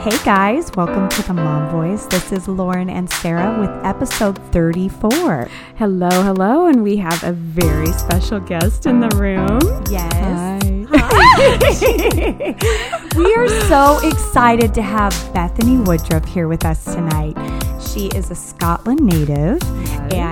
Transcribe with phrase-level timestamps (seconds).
[0.00, 2.06] Hey guys, welcome to the Mom Voice.
[2.06, 5.48] This is Lauren and Sarah with episode 34.
[5.76, 9.58] Hello, hello, and we have a very special guest in the room.
[9.90, 10.12] Yes.
[10.88, 12.54] hi.
[13.16, 17.36] we are so excited to have Bethany Woodruff here with us tonight.
[17.82, 19.60] She is a Scotland native
[20.12, 20.27] and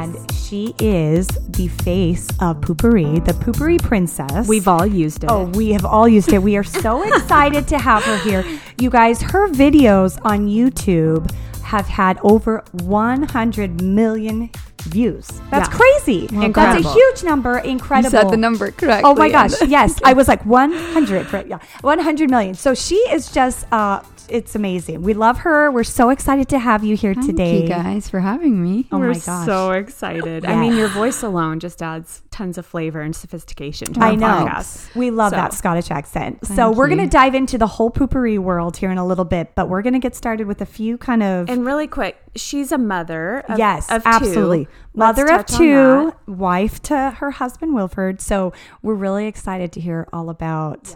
[0.49, 4.47] she is the face of Poo-Pourri, the Poo-Pourri princess.
[4.47, 5.31] We've all used it.
[5.31, 6.41] Oh, we have all used it.
[6.43, 8.45] We are so excited to have her here.
[8.79, 11.31] You guys, her videos on YouTube
[11.63, 14.51] have had over 100 million
[14.83, 15.27] views.
[15.51, 15.77] That's Yeah.
[15.77, 16.27] crazy.
[16.53, 17.59] That's a huge number.
[17.59, 18.17] Incredible.
[18.17, 19.03] You said the number correctly.
[19.11, 19.61] Oh my gosh.
[19.67, 19.99] Yes.
[20.05, 21.27] I was like 100.
[21.27, 21.59] For, yeah.
[21.81, 22.55] 100 million.
[22.55, 25.03] So she is just, uh, it's amazing.
[25.03, 25.71] We love her.
[25.71, 27.27] We're so excited to have you here today.
[27.27, 27.61] Thank today.
[27.63, 28.87] you guys for having me.
[28.93, 29.47] Oh We're my gosh.
[29.47, 30.45] so excited.
[30.45, 34.17] I mean, your voice alone just adds tons of flavor and sophistication to I our
[34.17, 34.27] know.
[34.27, 34.95] podcast.
[34.95, 36.47] We love So- that Scottish accent.
[36.47, 36.97] so we're you.
[36.97, 39.83] going to dive into the whole Poo-Pourri world here in a little bit, but we're
[39.83, 43.45] going to get started with a few kind of And really quick, she's a mother.
[43.49, 44.09] Of, yes, of two.
[44.09, 44.69] absolutely.
[44.95, 48.21] Let's Mother of two, wife to her husband Wilford.
[48.21, 50.95] So we're really excited to hear all about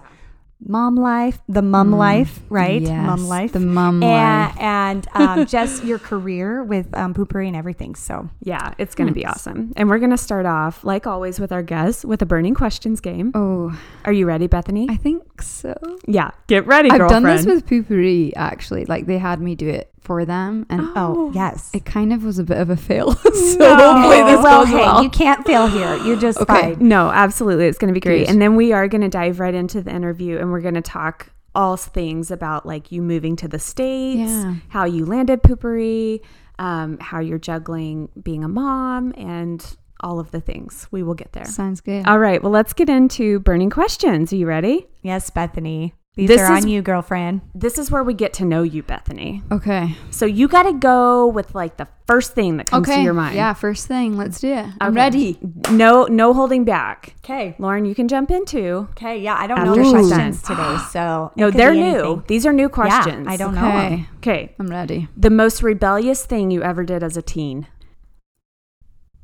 [0.67, 2.83] mom life, the mom life, right?
[2.83, 4.61] Mm, Yes, mom life, the mum and, life.
[4.61, 7.95] and um, just your career with um, Poo-Pourri and everything.
[7.95, 9.73] So Yeah, it's going to be awesome.
[9.77, 13.01] And we're going to start off, like always, with our guests with a burning questions
[13.01, 13.33] game.
[13.35, 14.87] Oh, Are you ready, Bethany?
[14.91, 15.75] I think so.
[16.07, 17.25] yeah, get ready, I've girlfriend.
[17.25, 18.85] done this with Poo-Pourri actually.
[18.85, 21.71] Like they had me do it for them, and oh, yes.
[21.75, 23.13] it kind of was a bit of a fail.
[23.15, 23.77] so No.
[23.77, 25.03] hopefully this well, goes hey, well.
[25.03, 25.97] you can't fail here.
[26.05, 26.75] You're just Okay.
[26.75, 26.89] fine.
[26.89, 27.67] No, absolutely.
[27.67, 28.27] It's going to be great.
[28.27, 28.31] Good.
[28.33, 30.81] And then we are going to dive right into the interview and we're going to
[30.83, 34.55] talk all things about like you moving to the States, Yeah.
[34.69, 36.21] how you landed Poo-Pourri,
[36.59, 39.65] um, how you're juggling being a mom, and
[40.01, 40.89] all of the things.
[40.91, 41.45] We will get there.
[41.45, 42.07] Sounds good.
[42.07, 42.43] All right.
[42.43, 44.33] Well, let's get into burning questions.
[44.33, 44.87] Are you ready?
[45.03, 45.93] Yes, Bethany.
[46.21, 47.41] These This are is- on you, girlfriend.
[47.55, 49.43] This is where we get to know you, Bethany.
[49.51, 49.97] okay.
[50.11, 52.97] So you got to go with like the first thing that comes Okay.
[52.99, 53.37] to your mind.
[53.37, 53.55] Yeah.
[53.55, 54.67] First thing, let's do it.
[54.81, 54.97] I'm Okay.
[55.01, 55.39] ready.
[55.71, 57.15] No, no holding back.
[57.25, 57.55] Okay.
[57.59, 58.89] Lauren, you can jump in too.
[58.93, 59.19] Okay.
[59.19, 62.23] Yeah, I don't know the questions today, so No, they're new.
[62.27, 63.25] These are new questions.
[63.27, 63.67] Yeah, I don't know.
[63.69, 64.07] Okay.
[64.19, 64.55] Okay.
[64.59, 65.09] I'm ready.
[65.17, 67.67] The most rebellious thing you ever did as a teen.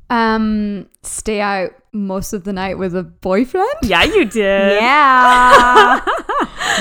[0.09, 3.67] Um, stay out most of the night with a boyfriend.
[3.83, 4.79] Yeah, you did.
[4.81, 5.99] Yeah.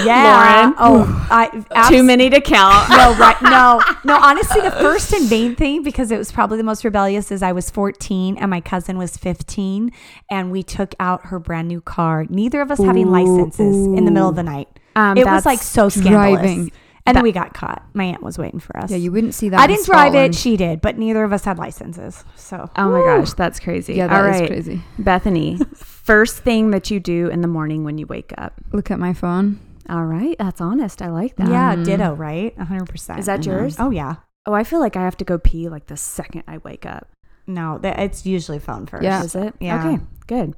[0.05, 0.73] yeah.
[0.75, 0.75] Lauren.
[0.79, 2.89] Oh, I abs- Too many to count.
[2.91, 3.37] No, right.
[3.43, 4.19] No, no.
[4.21, 7.53] Honestly, the first and main thing, because it was probably the most rebellious, is I
[7.53, 9.91] was 14 and my cousin was 15,
[10.31, 12.27] and we took out her brand new car.
[12.29, 14.69] Neither of us having licenses in the middle of the night.
[14.95, 16.41] Um, it was like so scandalous.
[16.41, 16.73] driving.
[17.09, 17.85] And then we got caught.
[17.95, 18.91] My aunt was waiting for us.
[18.91, 19.61] Yeah, you wouldn't see that.
[19.61, 20.35] I didn't drive it.
[20.35, 22.25] She did, but neither of us had licenses.
[22.35, 23.95] So Oh my gosh, that's crazy.
[23.95, 24.83] Yeah, All that is right, crazy.
[24.99, 25.59] Bethany.
[25.77, 28.55] first thing that you do in the morning when you wake up.
[28.73, 29.61] Look at my phone.
[29.89, 31.01] All right, that's honest.
[31.03, 31.49] I like that.
[31.49, 32.13] yeah, ditto.
[32.13, 32.21] Mm-hmm.
[32.23, 32.89] Right, 100.
[32.89, 33.59] percent Is that I know.
[33.59, 33.77] yours?
[33.79, 34.17] Oh yeah.
[34.47, 37.09] Oh, I feel like I have to go pee like the second I wake up.
[37.47, 39.05] No, that it's usually phone first.
[39.05, 39.23] Yeah.
[39.25, 39.55] Is it?
[39.61, 39.87] Yeah.
[39.87, 40.55] Okay, good.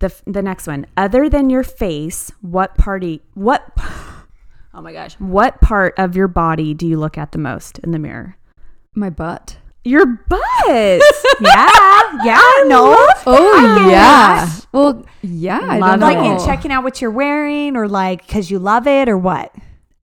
[0.00, 0.86] The f- the next one.
[0.96, 3.22] Other than your face, what party?
[3.34, 3.62] What?
[4.74, 5.14] Oh my gosh.
[5.14, 8.36] What part of your body do you look at the most in the mirror?
[8.94, 9.56] My butt.
[9.86, 10.40] Your butt.
[11.40, 11.70] Yeah.
[12.24, 12.40] Yeah.
[12.66, 12.96] no.
[13.26, 14.50] Oh get yeah.
[14.72, 15.60] Well, yeah.
[15.62, 16.38] I Love Like know.
[16.40, 19.54] in checking out what you're wearing, or like because you love it, or what?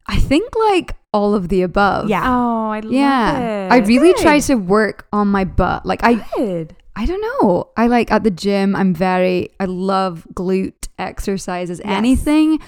[0.07, 2.09] I think like all of the above.
[2.09, 2.23] Yeah.
[2.25, 3.39] Oh, I love Yeah.
[3.67, 3.71] it.
[3.73, 4.21] I really Good.
[4.21, 5.85] try to work on my butt.
[5.85, 6.75] Like I Good.
[6.95, 7.69] I don't know.
[7.75, 11.81] I like at the gym, I'm very I love glute exercises.
[11.83, 12.59] Anything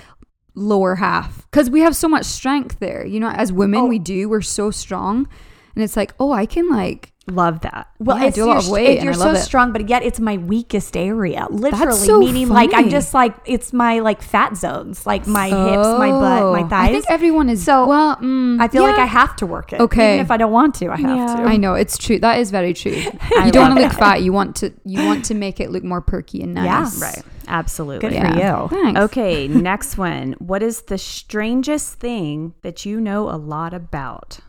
[0.54, 3.06] lower half cuz we have so much strength there.
[3.06, 3.86] You know, as women Oh.
[3.86, 4.28] we do.
[4.30, 5.28] We're so strong.
[5.76, 7.88] And it's like, "Oh, I can like Love that.
[7.98, 9.38] Well, Yeah, I do a lot of weight you're so it.
[9.38, 11.48] strong, but yet it's my weakest area.
[11.50, 15.88] Literally, so meaning like I'm just like it's my like fat zones, like my hips,
[15.98, 16.68] my butt, my Oh.
[16.68, 16.90] thighs.
[16.90, 19.00] I think everyone is So, well, mm, I feel like.
[19.00, 19.80] I have to work it.
[19.82, 20.14] Okay.
[20.14, 21.36] Even if I don't want to, I have Yeah.
[21.38, 21.42] to.
[21.46, 22.20] I know it's true.
[22.20, 22.92] That is very true.
[23.44, 24.22] You don't want to look fat.
[24.22, 27.00] You want to you want to make it look more perky and nice.
[27.02, 27.08] Yeah.
[27.08, 27.24] Right.
[27.48, 28.08] Absolutely.
[28.08, 28.68] Good for you.
[28.70, 29.00] Thanks.
[29.02, 30.34] Okay, next one.
[30.38, 34.42] What is the strangest thing that you know a lot about?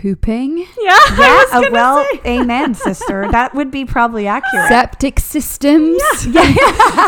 [0.00, 0.98] Pooping, Yeah.
[1.18, 1.44] Yeah.
[1.52, 3.28] uh, well, amen, sister.
[3.30, 4.68] That would be probably accurate.
[4.68, 6.00] septic systems.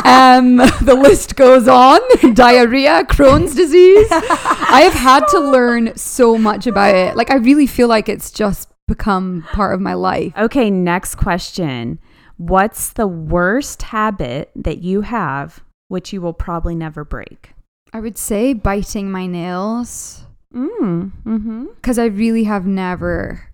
[0.04, 2.00] um, the list goes on.
[2.34, 4.08] Diarrhea, Crohn's disease.
[4.10, 7.16] I have had to learn so much about it.
[7.16, 10.34] Like I really feel like it's just become part of my life.
[10.36, 11.98] Okay, next question.
[12.36, 17.52] What's the worst habit that you have which you will probably never break?
[17.94, 21.12] I would say biting my nails Mm.
[21.24, 21.64] Mm-hmm.
[21.76, 23.48] because I really have never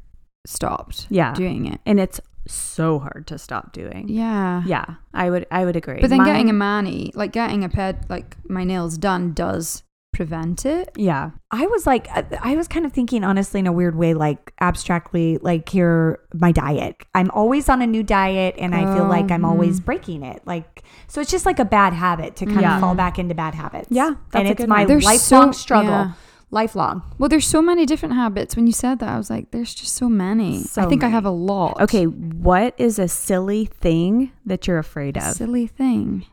[0.46, 1.34] stopped Yeah.
[1.34, 1.80] doing it.
[1.86, 4.06] And it's so hard to stop doing.
[4.08, 4.62] Yeah.
[4.66, 6.00] Yeah, I would I would agree.
[6.00, 9.82] But then Mine- getting a mani, like getting a ped, like my nails done, does
[10.14, 10.90] prevent it.
[10.96, 11.30] Yeah.
[11.50, 14.52] I was like, uh, I was kind of thinking, honestly, in a weird way, like
[14.60, 16.96] abstractly, like here, my diet.
[17.14, 20.40] I'm always on a new diet, and I feel like I'm always breaking it.
[20.46, 22.76] Like, so it's just like a bad habit to kind Yeah.
[22.76, 23.88] of fall back into bad habits.
[23.90, 24.86] Yeah, that's and a it's good my one.
[24.88, 26.12] There's lifelong so- struggle, yeah.
[26.50, 27.02] Lifelong.
[27.18, 28.56] Well, there's so many different habits.
[28.56, 30.62] When you said that, I was like, there's just so many.
[30.62, 31.80] So I think I have a lot.
[31.82, 32.04] Okay.
[32.06, 35.34] What is a silly thing that you're afraid of?
[35.34, 36.24] Silly thing.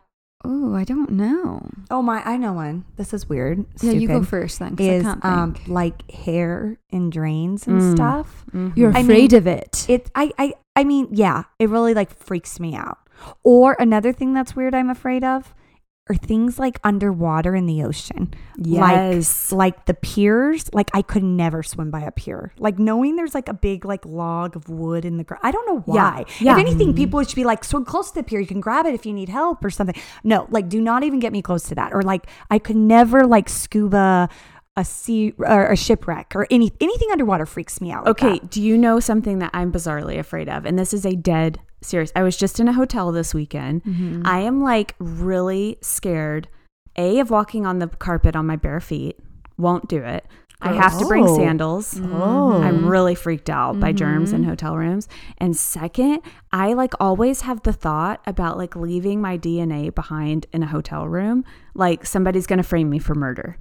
[0.47, 1.71] Oh, I don't know.
[1.89, 2.85] Oh my, I know one.
[2.97, 3.65] This is weird.
[3.81, 4.29] Yeah, you go stupid.
[4.29, 4.75] first then.
[4.77, 7.91] I Is um like hair and drains and Mm.
[7.95, 8.45] stuff.
[8.75, 9.85] You're I afraid mean, of it.
[9.89, 12.99] It I, I I mean, yeah, it really like freaks me out.
[13.43, 15.55] Or another thing that's weird I'm afraid of
[16.07, 18.31] are things like underwater in the ocean.
[18.57, 19.51] Yes.
[19.51, 22.53] Like like the piers, like I could never swim by a pier.
[22.59, 25.41] Like knowing there's like a big like log of wood in the ground.
[25.43, 25.93] I don't know Yeah.
[26.17, 26.25] why.
[26.39, 26.53] Yeah.
[26.53, 26.97] If anything, mm-hmm.
[26.97, 28.39] people should be like swim close to the pier.
[28.39, 29.95] You can grab it if you need help or something.
[30.23, 31.91] No, like do not even get me close to that.
[31.91, 34.29] Or like I could never like scuba
[34.77, 38.05] a sea or a shipwreck or any anything underwater freaks me out.
[38.05, 38.51] like Okay, that.
[38.51, 40.65] do you know something that I'm bizarrely afraid of?
[40.65, 42.11] And this is a dead serious.
[42.15, 43.83] I was just in a hotel this weekend.
[43.83, 44.23] Mm-hmm.
[44.25, 46.47] I am like really scared,
[46.97, 49.17] A, of walking on the carpet on my bare feet.
[49.57, 50.25] Won't do it.
[50.61, 51.35] I have to bring Oh.
[51.35, 51.99] sandals.
[52.01, 52.61] Oh.
[52.63, 54.43] I'm really freaked out by germs Mm-hmm.
[54.43, 55.07] in hotel rooms.
[55.37, 56.21] And second,
[56.51, 61.07] I like always have the thought about like leaving my DNA behind in a hotel
[61.07, 61.43] room.
[61.75, 63.57] Like somebody's going to frame me for murder.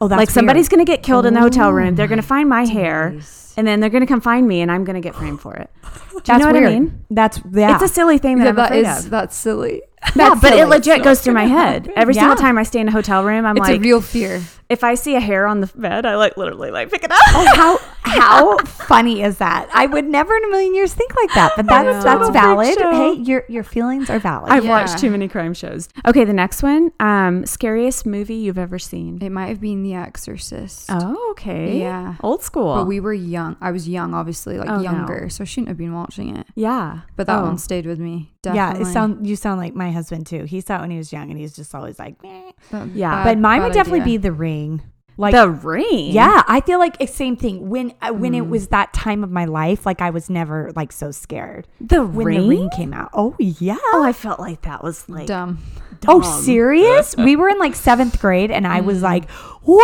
[0.00, 0.66] Oh, that's like somebody's weird.
[0.66, 1.94] Oh going to get killed in the hotel room.
[1.94, 3.18] They're going to oh find my hair
[3.56, 5.54] and then they're going to come find me and I'm going to get framed for
[5.54, 5.70] it.
[5.82, 6.68] Do you That's know what weird.
[6.68, 7.04] I mean?
[7.10, 7.74] That's yeah.
[7.74, 9.10] It's a silly thing that yeah, I'm that afraid is of.
[9.10, 9.82] that's silly.
[10.16, 10.64] Yeah, but it silly.
[10.70, 11.90] legit goes through my head.
[11.96, 12.22] Every Yeah.
[12.22, 14.42] single time I stay in a hotel room, I'm It's like, a real fear.
[14.68, 17.18] if I see a hair on the bed, I like literally like pick it up.
[17.28, 19.68] Oh, how how funny is that?
[19.74, 22.76] I would never in a million years think like that, but that's that's valid.
[22.78, 24.50] Hey, your your feelings are valid.
[24.52, 24.70] I've Yeah.
[24.70, 25.88] watched too many crime shows.
[26.06, 29.18] Okay, the next one, um, scariest movie you've ever seen.
[29.22, 30.86] It might have been The Exorcist.
[30.88, 31.78] Oh, okay.
[31.80, 32.14] Yeah.
[32.22, 32.74] Old school.
[32.76, 33.56] But we were young.
[33.60, 34.82] I was young, obviously, like Oh, no.
[34.82, 36.46] younger, so I shouldn't have been watching it.
[36.54, 37.00] yeah.
[37.16, 37.44] But that Oh.
[37.46, 38.32] one stayed with me.
[38.54, 40.44] yeah, it sound you sound like my husband too.
[40.44, 42.52] He saw it when he was young, and he's just always like, Meh.
[42.94, 43.10] Yeah.
[43.10, 44.18] bad- but mine would definitely idea.
[44.18, 44.82] be The Ring.
[45.18, 46.12] Like the ring.
[46.12, 47.70] Yeah, I feel like it's same thing.
[47.70, 48.36] When uh, when Mm.
[48.36, 52.04] it was that time of my life, like I was never like so scared The
[52.04, 52.40] when ring.
[52.42, 53.08] the ring came out.
[53.14, 53.78] Oh yeah.
[53.94, 55.60] Oh, I felt like that was like dumb.
[56.06, 57.16] Oh, serious?
[57.16, 59.76] we were in like seventh grade, and I was like, "Whoa!"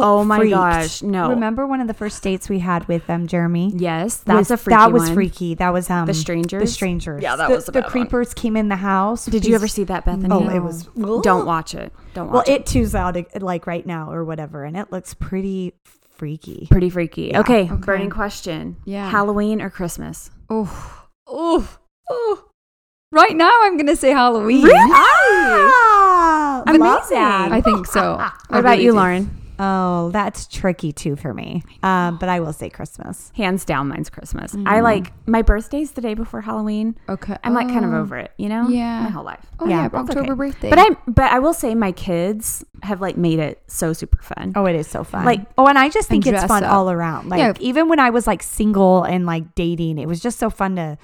[0.00, 0.54] Oh my freaked.
[0.54, 1.30] gosh, no.
[1.30, 3.72] Remember one of the first dates we had with um Jeremy?
[3.74, 5.14] Yes, that's Was- a freaky that was one.
[5.14, 5.54] freaky.
[5.54, 6.62] That was um The strangers?
[6.62, 7.22] The strangers.
[7.22, 7.90] Yeah, that the, was the one.
[7.90, 9.26] creepers came in the house.
[9.26, 10.28] Did you ever see that, Bethany?
[10.30, 10.84] Oh, it was.
[11.22, 11.92] Don't watch it.
[12.14, 12.50] Don't Well, watch it.
[12.52, 15.74] Well, it two's out uh, like right now or whatever, and it looks pretty
[16.16, 16.66] freaky.
[16.70, 17.30] Pretty freaky.
[17.32, 17.40] Yeah.
[17.40, 17.74] Okay, Okay.
[17.76, 18.76] burning question.
[18.84, 19.08] Yeah.
[19.08, 20.30] Halloween or Christmas?
[20.50, 21.78] Oh, oh,
[22.10, 22.44] oh.
[23.10, 24.68] Right now, I'm gonna say Halloween.
[24.70, 27.16] Ah, Amazing.
[27.18, 28.16] I think so.
[28.48, 28.96] What I about really you, do.
[28.96, 29.30] Lauren?
[29.60, 31.62] Oh, that's tricky too for me.
[31.82, 33.32] Um, but I will say Christmas.
[33.34, 34.54] Hands down, mine's Christmas.
[34.66, 36.96] I like my birthday's the day before Halloween.
[37.08, 37.36] Okay.
[37.42, 37.98] I'm like kind of Oh.
[38.00, 38.68] over it, you know?
[38.68, 39.02] Yeah.
[39.04, 39.44] My whole life.
[39.58, 40.50] Oh Yeah, yeah, that's October okay.
[40.50, 40.70] birthday.
[40.70, 44.52] But I but I will say my kids have like made it so super fun.
[44.54, 45.24] Oh, it is so fun.
[45.24, 46.72] Like- oh, and I just think And it's dress fun up.
[46.72, 47.28] all around.
[47.30, 47.52] Like Yeah.
[47.58, 50.98] even when I was like single and like dating, it was just so fun to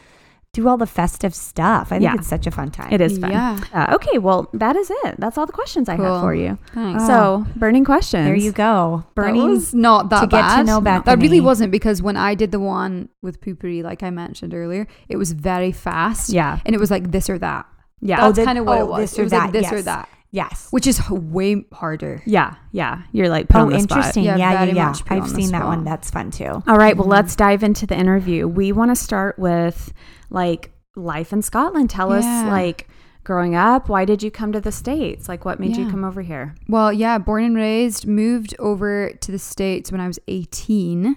[0.55, 1.89] do all the festive stuff.
[1.91, 2.15] I think Yeah.
[2.15, 2.93] it's such a fun time.
[2.93, 3.31] It is fun.
[3.32, 3.58] Yeah.
[3.73, 5.17] Uh, okay, well, that is it.
[5.19, 6.56] That's all the questions I have for you.
[6.73, 7.06] Thanks.
[7.06, 8.25] So, burning questions.
[8.25, 9.05] There you go.
[9.15, 10.67] Bernie That was not that to get to bad.
[10.67, 14.55] know That really wasn't because when I did the one with Poo-Pourri, like I mentioned
[14.55, 16.31] earlier, it was very fast.
[16.31, 16.61] Yeah.
[16.65, 17.67] And it was like this or that.
[18.01, 18.20] Yeah.
[18.20, 19.01] That's the- kind of what oh, it was.
[19.11, 20.67] this it or was like that, this or that, Yes.
[20.72, 22.20] which is way harder.
[22.26, 22.56] yeah.
[22.72, 23.03] Yeah.
[23.12, 23.98] You're like put Oh, on the spot.
[23.98, 24.24] interesting.
[24.24, 24.86] Yeah, Yeah, yeah, yeah.
[24.88, 25.84] much I've seen that one.
[25.84, 26.62] That's fun too.
[26.67, 28.48] All right, well, let's dive into the interview.
[28.48, 29.93] We want to start with
[30.31, 31.88] like life in Scotland.
[31.91, 32.88] Tell us like
[33.22, 35.29] growing up, why did you come to the States?
[35.29, 36.55] Like what made you come over here?
[36.69, 41.17] Well, yeah, born and raised, moved over to the States when I was 18.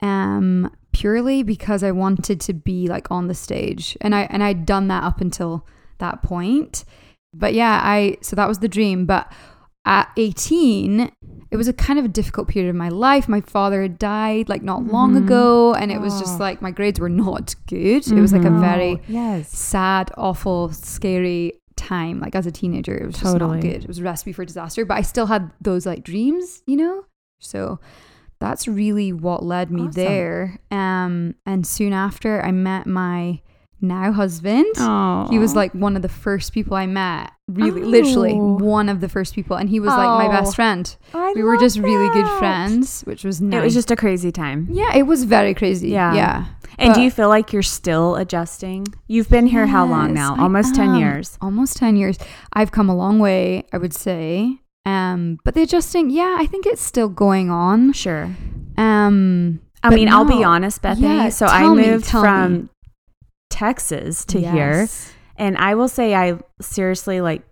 [0.00, 3.96] Um purely because I wanted to be like on the stage.
[4.00, 5.66] And I and I'd done that up until
[5.98, 6.84] that point.
[7.34, 9.32] But yeah, I so that was the dream, but
[9.84, 11.10] at 18
[11.50, 13.28] it was a kind of a difficult period of my life.
[13.28, 15.24] My father had died like not long Mhm.
[15.24, 16.42] ago and it was just Oh.
[16.42, 18.06] like my grades were not good.
[18.10, 18.60] It was like a Mhm.
[18.60, 19.50] very Oh, yes.
[19.50, 22.20] sad, awful, scary time.
[22.20, 23.82] Like as a teenager, it was just not good.
[23.82, 24.84] It was a recipe for disaster.
[24.86, 27.04] But I still had those like dreams, you know.
[27.40, 27.78] So
[28.40, 29.92] that's really what led me Awesome.
[29.92, 30.58] there.
[30.70, 33.40] Um, and soon after, I met my
[33.82, 34.66] now husband.
[34.78, 35.26] Oh.
[35.30, 37.32] He was like one of the first people I met.
[37.48, 37.86] Really, Oh.
[37.86, 40.30] literally one of the first people, and he was like my Oh.
[40.30, 40.94] best friend.
[41.12, 43.60] I we were just really good friends, which was nice.
[43.60, 44.68] It was just a crazy time.
[44.70, 45.88] yeah, it was very crazy.
[45.90, 46.14] Yeah.
[46.14, 46.44] Yeah,
[46.78, 48.86] And do you feel like you're still adjusting?
[49.08, 50.36] You've been here how long Yes, now?
[50.42, 51.36] Almost 10 years.
[51.42, 52.16] Almost 10 years.
[52.54, 54.58] I've come a long way, I would say.
[54.86, 57.92] Um, but the adjusting, yeah, I think it's still going on.
[57.92, 58.30] Sure.
[58.78, 61.06] Um, I but mean, I'll be honest, Bethany.
[61.08, 62.68] Yeah, so I tell me, moved from me.
[63.52, 65.12] Texas to here, Yes.
[65.36, 67.42] and I will say I seriously like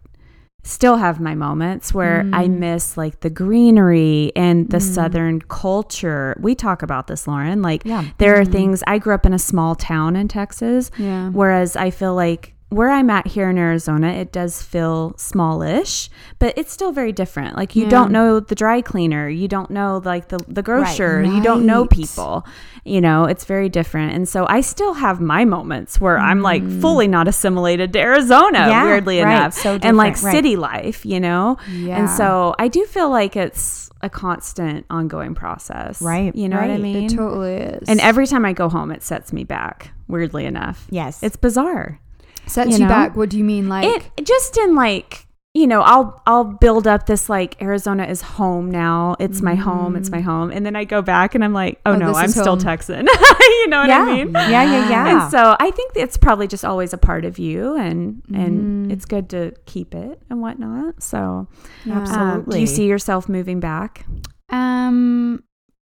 [0.63, 2.59] still have my moments where I Mm.
[2.59, 4.83] miss like the greenery and the Mm.
[4.95, 6.37] southern culture.
[6.41, 7.63] We talk about this, Lauren.
[7.63, 8.05] Like Yeah.
[8.19, 8.53] there are Mhm.
[8.53, 11.31] things I grew up in a small town in Texas, Yeah.
[11.31, 16.09] whereas I feel like where I'm at here in Arizona, it does feel smallish,
[16.39, 17.57] but it's still very different.
[17.57, 17.91] Like you Yeah.
[17.91, 21.85] don't know the dry cleaner, you don't know like the the grocer, you don't know
[21.87, 22.47] people.
[22.85, 24.15] You know, it's very different.
[24.15, 26.81] And so I still have my moments where I'm like Mm.
[26.81, 29.35] fully not assimilated to Arizona, Yeah, weirdly right.
[29.37, 29.53] enough.
[29.55, 30.33] So and like right.
[30.33, 31.59] city life, you know?
[31.71, 31.97] Yeah.
[31.99, 36.01] And so I do feel like it's a constant ongoing process.
[36.01, 37.05] Right, You know what I mean?
[37.05, 37.89] it totally is.
[37.89, 40.87] and every time I go home it sets me back, weirdly enough.
[40.89, 41.23] Yes.
[41.23, 41.99] It's bizarre.
[42.47, 42.89] Sets you you, know?
[42.89, 43.17] back.
[43.17, 43.69] What do you mean?
[43.69, 48.23] Like, it just in like you know i'll i'll build up this like arizona is
[48.23, 51.53] home now it's my home it's my home and then i go back and i'm
[51.53, 52.61] like oh, Oh, no i'm still home.
[52.61, 53.09] texan
[53.41, 53.99] you know what yeah.
[53.99, 55.23] i mean yeah, yeah, yeah.
[55.25, 58.93] and so i think it's probably just always a part of you and and Mhm.
[58.93, 61.49] it's good to keep it and whatnot so
[61.85, 61.99] yeah.
[61.99, 62.61] um, do Absolutely.
[62.61, 64.07] you see yourself moving back
[64.51, 65.43] Um,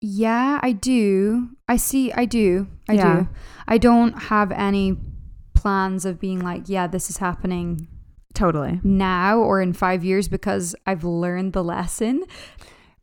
[0.02, 1.50] yeah, I do.
[1.68, 2.12] I see.
[2.12, 2.68] I do.
[2.90, 3.20] I Yeah.
[3.22, 3.28] do.
[3.68, 4.98] I don't have any
[5.66, 7.88] plans of being like, yeah, this is happening
[8.36, 12.24] totally now or in five years because I've learned the lesson.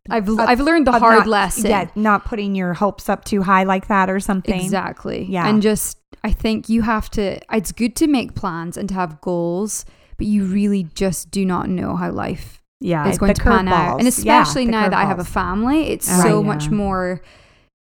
[0.09, 1.71] I've Of- I've learned the hard not- lesson.
[1.71, 4.61] Yeah, not putting your hopes up too high like that or something.
[4.61, 5.25] Exactly.
[5.29, 5.49] Yeah.
[5.49, 9.21] And just, I think you have to, it's good to make plans and to have
[9.21, 9.85] goals,
[10.19, 13.99] but you really just do not know how life yeah is going to pan out.
[13.99, 14.25] And curveballs.
[14.25, 16.23] Yeah, especially now that I have a family, it's Right.
[16.23, 16.47] so Yeah.
[16.47, 17.23] much more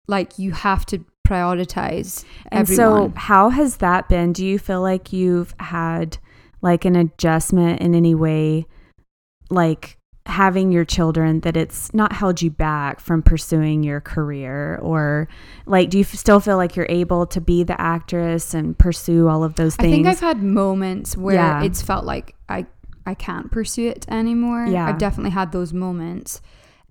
[0.07, 3.11] like you have to prioritize And everyone.
[3.13, 4.33] so, how has that been?
[4.33, 6.17] Do you feel like you've had
[6.61, 8.65] like an adjustment in any way,
[9.49, 14.77] like having your children, that it's not held you back from pursuing your career?
[14.81, 15.27] Or,
[15.65, 19.27] like, do you f- still feel like you're able to be the actress and pursue
[19.27, 19.91] all of those things?
[19.91, 21.63] I think I've had moments where Yeah.
[21.63, 22.65] it's felt like I
[23.05, 24.65] I can't pursue it anymore.
[24.65, 24.87] Yeah.
[24.87, 26.41] I've definitely had those moments.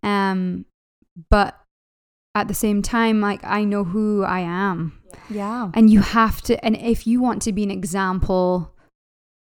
[0.02, 0.66] Um
[1.30, 1.58] but
[2.34, 4.98] at the same time like I know who I am.
[5.28, 5.70] Yeah.
[5.74, 8.74] And you have to and if you want to be an example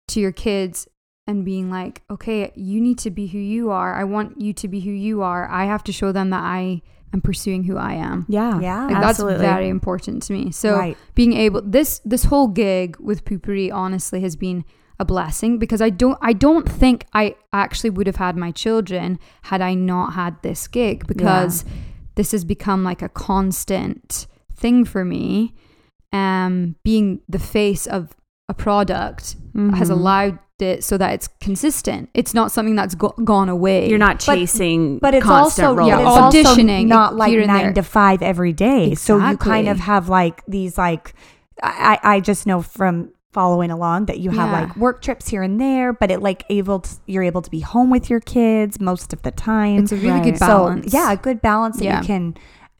[0.10, 0.88] to your kids
[1.28, 3.94] and being like, okay, you need to be who you are.
[3.94, 5.50] I want you to be who you are.
[5.50, 6.82] I have to show them that I
[7.14, 8.26] am pursuing who I am.
[8.28, 8.86] yeah, Yeah.
[8.88, 9.38] Like absolutely.
[9.40, 10.52] that's very important to me.
[10.52, 10.98] So right.
[11.16, 14.66] being able this this whole gig with Poo-Pourri honestly has been
[15.00, 19.20] a blessing because I don't I don't think I actually would have had my children
[19.44, 21.66] had I not had this gig because
[22.16, 25.54] this has become like a constant thing for me.
[26.14, 28.16] Um being the face of
[28.50, 29.92] a product has Mhm.
[29.92, 32.10] allowed it so that it's consistent.
[32.14, 33.90] It's not something that's go- gone away.
[33.90, 35.88] You're not chasing, But it's also roles.
[35.90, 36.02] yeah, but
[36.36, 37.74] it's also auditioning not like nine there.
[37.74, 38.94] to five every day.
[38.94, 41.14] So you kind of have like these like
[41.64, 44.62] I I just know from following along that you have Yeah.
[44.62, 47.62] like work trips here and there, but it like able to, you're able to be
[47.62, 49.80] home with your kids most of the time.
[49.80, 50.24] it's a really Right.
[50.26, 50.94] good So, balance.
[50.94, 52.02] yeah, a good balance that Yeah.
[52.02, 52.36] you can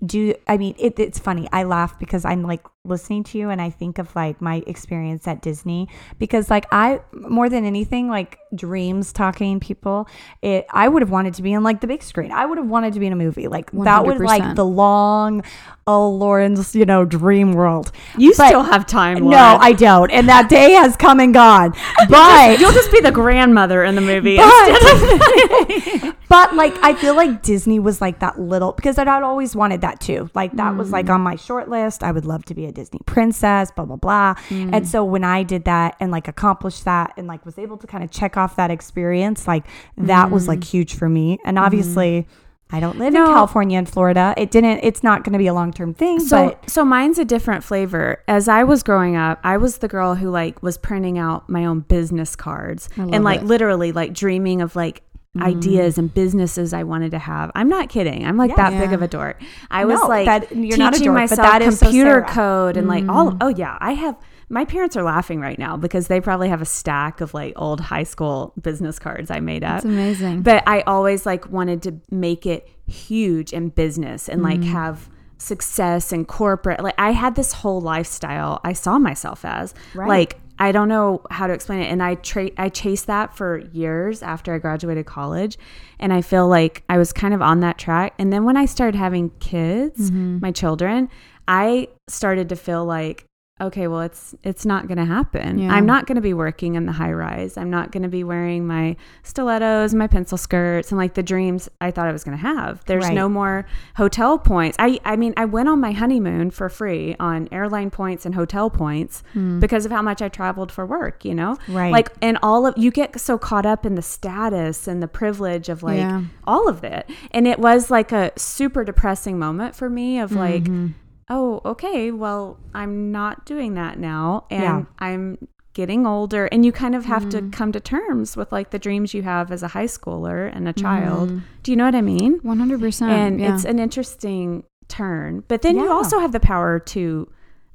[0.06, 0.34] do.
[0.48, 1.48] I mean, it, it's funny.
[1.54, 5.28] I laugh because I'm like listening to you and I think of like my experience
[5.28, 10.08] at Disney because like I more than anything like dreams talking people.
[10.42, 12.32] It I would have wanted to be on like the big screen.
[12.32, 15.44] I would have wanted to be in a movie like that was like the long
[15.86, 17.92] oh Lauren's you know dream world.
[18.18, 19.30] you But- still have time.
[19.30, 21.74] No, I don't, and that day has come and gone.
[22.10, 24.38] But You'll just be the grandmother in the movie.
[24.38, 29.82] but, but like I feel like Disney was like that little because I'd always wanted
[29.82, 30.30] that too.
[30.34, 31.14] Like that was like hmm.
[31.14, 32.04] on my short list.
[32.04, 34.36] I would love to be a Disney princess, blah blah blah.
[34.50, 34.84] And hmm.
[34.84, 38.04] so when I did that and like accomplished that and like was able to kind
[38.04, 39.66] of check off that experience, like
[39.98, 40.70] that was like hmm.
[40.70, 41.40] huge for me.
[41.44, 41.64] And hmm.
[41.64, 42.28] obviously
[42.72, 43.26] I don't live No.
[43.26, 44.34] in California and Florida.
[44.38, 47.26] It didn't it's not going to be a long-term thing, So but so mine's a
[47.26, 48.24] different flavor.
[48.28, 51.66] As I was growing up, I was the girl who like was printing out my
[51.66, 53.46] own business cards and like it.
[53.46, 55.04] literally like dreaming of like
[55.40, 57.52] ideas and businesses I wanted to have.
[57.56, 58.26] I'm not kidding.
[58.26, 58.70] I'm like Yeah.
[58.70, 59.42] that big of a dork.
[59.70, 62.28] I was like that- you're teaching not a dork, myself so computer Sarah.
[62.28, 64.18] code and like all oh yeah, I have
[64.50, 67.80] my parents are laughing right now because they probably have a stack of like old
[67.80, 69.76] high school business cards I made up.
[69.76, 70.42] That's amazing.
[70.42, 74.66] But I always like wanted to make it huge in business and like Mm.
[74.66, 76.84] have success and corporate.
[76.84, 79.74] Like I had this whole lifestyle I saw myself as.
[79.96, 80.10] Right.
[80.10, 83.58] Like I don't know how to explain it and I tra- I chased that for
[83.74, 85.58] years after I graduated college
[86.00, 88.66] and I feel like I was kind of on that track and then when I
[88.66, 90.38] started having kids, Mm-hmm.
[90.42, 91.10] my children,
[91.48, 93.26] I started to feel like
[93.62, 95.60] okay, well, it's it's not going to happen.
[95.60, 95.74] Yeah.
[95.74, 97.58] I'm not going to be working in the high rise.
[97.58, 101.70] I'm not going to be wearing my stilettos, my pencil skirts, and like the dreams
[101.80, 102.84] I thought I was going to have.
[102.86, 103.14] There's Right.
[103.14, 103.66] no more
[103.96, 104.76] hotel points.
[104.80, 108.70] I I mean, I went on my honeymoon for free on airline points and hotel
[108.70, 109.60] points hmm.
[109.60, 111.24] because of how much I traveled for work.
[111.24, 111.92] You know, Right.
[111.92, 115.70] Like, and all of you get so caught up in the status and the privilege
[115.70, 116.24] of like Yeah.
[116.46, 120.64] all of it, and it was like a super depressing moment for me of like
[120.64, 120.88] mm-hmm.
[121.30, 124.46] Oh, okay, well, I'm not doing that now.
[124.50, 124.84] And Yeah.
[125.00, 126.48] I'm getting older.
[126.48, 127.54] And you kind of have to mm.
[127.54, 130.74] come to terms with like the dreams you have as a high schooler and a
[130.74, 131.30] child.
[131.30, 131.40] Mm-hmm.
[131.64, 132.40] Do you know what I mean?
[132.44, 133.12] One hundred percent.
[133.12, 133.54] And yeah.
[133.54, 135.44] it's an interesting turn.
[135.48, 137.32] But then you also have the power to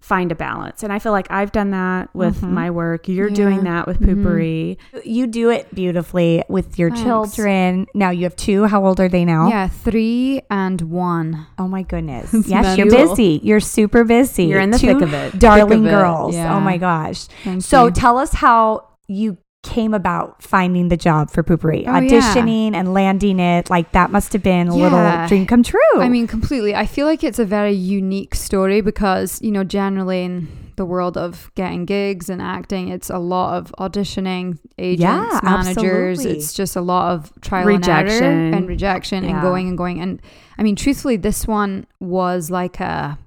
[0.07, 0.85] find a balance.
[0.85, 2.55] And I feel like I've done that with mm-hmm.
[2.55, 3.09] my work.
[3.09, 3.35] You're Yeah.
[3.35, 4.23] doing that with mm-hmm.
[4.23, 4.77] Poo-Pourri.
[5.05, 7.03] You do it beautifully with your Thanks.
[7.03, 7.89] children.
[7.93, 8.67] Now you have two.
[8.67, 9.49] How old are they now?
[9.49, 11.49] yeah, three and one.
[11.59, 12.33] Oh my goodness.
[12.33, 13.41] It's yes, you're busy.
[13.43, 14.45] You're super busy.
[14.45, 15.39] You're in the Two thick of it.
[15.41, 16.35] Darling Thick of it, girls.
[16.35, 16.57] Oh yeah.
[16.57, 17.25] Oh my gosh.
[17.43, 17.91] Thank So you.
[17.91, 22.01] tell us how you came about finding the job for Poo-Pourri, Oh, yeah.
[22.01, 23.69] auditioning and landing it.
[23.69, 24.83] Like that must have been a Yeah.
[24.85, 25.79] little dream come true.
[25.99, 26.75] I mean, completely.
[26.75, 31.17] I feel like it's a very unique story because, you know, generally in the world
[31.17, 35.77] of getting gigs and acting, it's a lot of auditioning, agents, Yeah, managers.
[36.19, 36.31] absolutely.
[36.39, 38.25] It's just a lot of trial Rejection.
[38.25, 39.31] and error and rejection Yeah.
[39.31, 40.01] and going and going.
[40.01, 40.21] And
[40.59, 43.19] I mean, truthfully, this one was like a.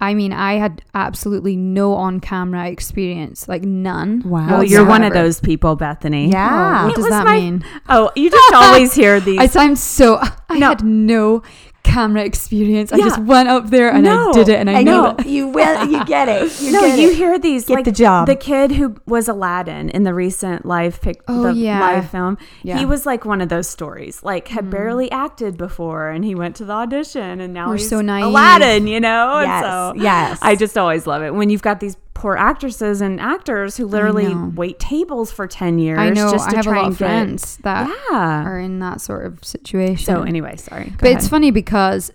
[0.00, 4.22] I mean, I had absolutely no on camera experience, like none.
[4.24, 4.58] Wow.
[4.58, 6.30] Oh, you're one of those people, Bethany.
[6.30, 6.82] Yeah.
[6.82, 7.64] Oh, what It does that my- mean?
[7.88, 9.38] Oh, you just always hear these.
[9.40, 10.18] I sound so.
[10.48, 10.68] I No.
[10.68, 11.42] had no
[11.88, 12.92] camera experience.
[12.92, 14.30] I just went up there and No.
[14.30, 15.84] I did it, and I, I know know you will.
[15.86, 16.52] You get it.
[16.60, 17.16] You no, get you it.
[17.16, 18.26] hear these Get like the job.
[18.26, 21.80] The kid who was Aladdin in the recent live pic, Oh, the yeah.
[21.80, 22.36] live film.
[22.62, 22.78] Yeah.
[22.78, 24.22] He was like one of those stories.
[24.22, 24.70] Like had Mm.
[24.70, 28.26] barely acted before, and he went to the audition, and now We're he's so naive.
[28.26, 28.86] Aladdin.
[28.86, 30.38] You know, Yes, and so yes.
[30.42, 34.34] I just always love it when you've got these poor actresses and actors who literally
[34.34, 35.98] wait tables for ten years.
[35.98, 36.30] I know.
[36.30, 38.44] just to I have a lot and of get- friends that Yeah.
[38.44, 40.04] are in that sort of situation.
[40.04, 40.86] So anyway, sorry.
[40.90, 42.10] Go but it's funny because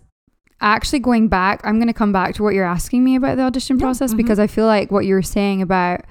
[0.61, 3.43] actually going back, I'm going to come back to what you're asking me about the
[3.43, 4.17] audition process mhm.
[4.17, 6.01] because I feel like what you were saying about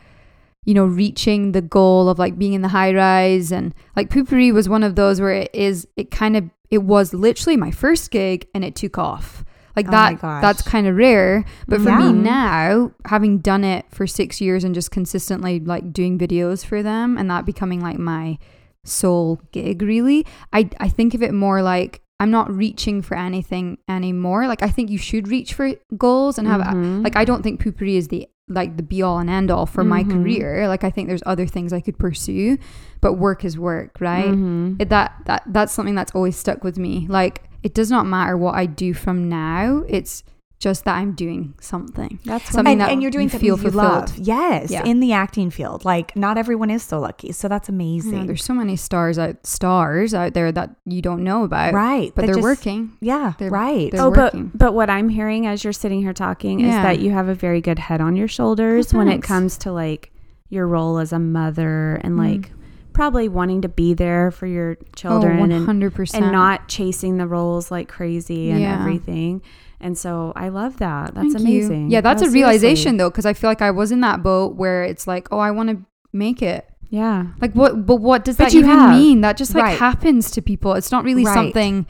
[0.64, 4.52] you know reaching the goal of like being in the high rise and like Poo-Pourri
[4.52, 8.10] was one of those where it is it kind of it was literally my first
[8.10, 9.44] gig and it took off.
[9.76, 10.42] Like Oh that gosh.
[10.42, 11.98] that's kind of rare, but for Yeah.
[11.98, 16.82] me now, having done it for 6 years and just consistently like doing videos for
[16.82, 18.38] them and that becoming like my
[18.84, 23.78] sole gig really, I I think of it more like I'm not reaching for anything
[23.88, 24.46] anymore.
[24.46, 27.02] Like I think you should reach for goals and have Mhm.
[27.02, 29.82] like I don't think Poo-Pourri is the like the be all and end all for
[29.84, 30.10] my Mhm.
[30.12, 30.68] career.
[30.68, 32.58] Like I think there's other things I could pursue,
[33.00, 34.30] but work is work, right?
[34.30, 34.76] Mhm.
[34.80, 37.06] It, that that that's something that's always stuck with me.
[37.08, 39.84] Like it does not matter what I do from now.
[39.88, 40.24] It's
[40.58, 42.20] just that I'm doing something.
[42.24, 44.10] That's what something and, that and you're doing you something feel you fulfilled.
[44.10, 44.16] love.
[44.18, 44.84] Yes, Yeah.
[44.84, 45.84] in the acting field.
[45.84, 47.32] Like not everyone is so lucky.
[47.32, 48.12] So that's amazing.
[48.20, 52.12] know, there's so many stars out stars out there that you don't know about, right.
[52.14, 52.96] but they're just- working.
[53.00, 53.32] Yeah.
[53.38, 53.90] They're- right.
[53.90, 54.50] they're oh, working.
[54.54, 57.34] but but what I'm hearing as you're sitting here talking is that you have a
[57.34, 60.12] very good head on your shoulders Oh, when it comes to like
[60.48, 62.18] your role as a mother and Mm.
[62.18, 62.52] like
[62.92, 66.14] probably wanting to be there for your children oh, and 100%.
[66.14, 68.78] and not chasing the roles like crazy and Yeah.
[68.80, 69.42] everything.
[69.80, 71.14] And so I love that.
[71.14, 71.58] That's Thank you.
[71.58, 71.90] amazing.
[71.90, 72.98] Yeah, that's a realization seriously.
[72.98, 75.50] though, because I feel like I was in that boat where it's like, oh, I
[75.50, 75.78] want to
[76.12, 76.68] make it.
[76.88, 77.26] Yeah.
[77.40, 77.84] Like what?
[77.86, 78.90] But what does But that you even have.
[78.90, 79.22] mean?
[79.22, 79.78] That just like Right.
[79.78, 80.74] happens to people.
[80.74, 81.34] It's not really Right.
[81.34, 81.86] something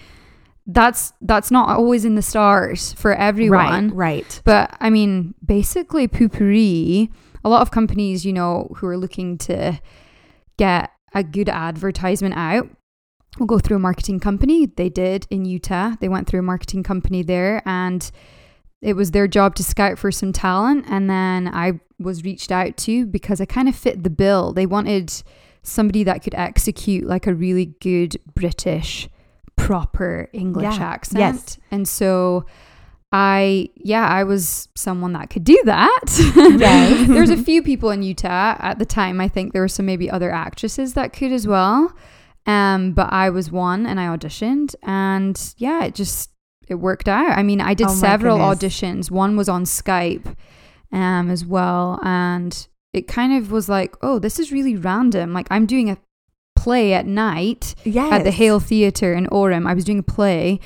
[0.67, 3.89] that's that's not always in the stars for everyone.
[3.89, 3.95] Right.
[4.23, 4.41] Right.
[4.45, 7.11] But I mean, basically, Poo-Pourri.
[7.45, 9.81] A lot of companies, you know, who are looking to
[10.67, 12.69] get a good advertisement out
[13.39, 14.67] we'll go through a marketing company.
[14.67, 15.95] They did in Utah.
[16.01, 18.11] They went through a marketing company there and
[18.83, 20.85] it was their job to scout for some talent.
[20.89, 24.53] And then I was reached out to because I kind of fit the bill.
[24.53, 25.13] They wanted
[25.63, 29.09] somebody that could execute like a really good British,
[29.57, 30.85] proper English Yeah.
[30.85, 31.21] accent.
[31.21, 31.59] Yes.
[31.71, 32.45] And so
[33.13, 36.01] I, yeah, I was someone that could do that.
[36.59, 37.09] Yes.
[37.09, 39.21] There's a few people in Utah at the time.
[39.21, 41.95] I think there were some maybe other actresses that could as well.
[42.47, 46.31] Um, but I was one and I auditioned and yeah, it just
[46.69, 47.37] it worked out.
[47.39, 48.81] I mean, I did Oh several goodness.
[48.81, 49.11] auditions.
[49.11, 50.35] One was on Skype
[50.93, 55.33] um as well and it kind of was like, "Oh, this is really random.
[55.33, 55.97] Like I'm doing a
[56.57, 58.13] play at night Yes.
[58.13, 59.67] at the Hale Theatre in Orem.
[59.67, 60.61] I was doing a play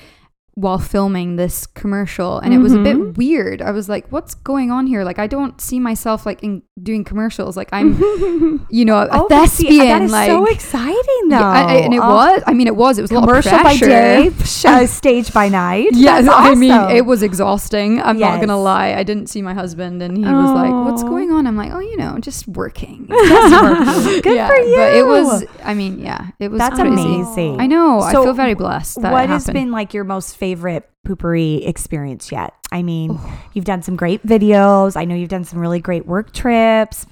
[0.56, 3.12] while filming this commercial and it was a bit mm-hmm.
[3.12, 3.60] weird.
[3.60, 5.04] I was like, what's going on here?
[5.04, 7.58] Like I don't see myself like in doing commercials.
[7.58, 11.36] Like I'm you know, a Oh, thespian that is like so exciting, though.
[11.40, 12.42] Yeah, I- I- and it Oh, was.
[12.46, 12.96] I mean, it was.
[12.96, 15.90] It was a lot of commercial by day, sh- uh, stage by night.
[15.92, 18.00] Yeah, That's I mean, it was exhausting.
[18.00, 18.94] I'm not gonna lie.
[18.94, 21.80] I didn't see my husband, and he was like, "What's going on?" I'm like, "Oh,
[21.80, 24.76] you know, just working." Good yeah, for you.
[24.76, 25.44] But it was.
[25.62, 26.58] I mean, yeah, it was.
[26.58, 27.02] That's crazy.
[27.02, 27.60] amazing.
[27.60, 28.00] I know.
[28.00, 29.02] So I feel very blessed.
[29.02, 32.54] That what has been like your most favorite Poo-Pourri experience yet?
[32.72, 33.18] I mean,
[33.54, 34.96] you've done some great videos.
[34.96, 37.06] I know you've done some really great work trips.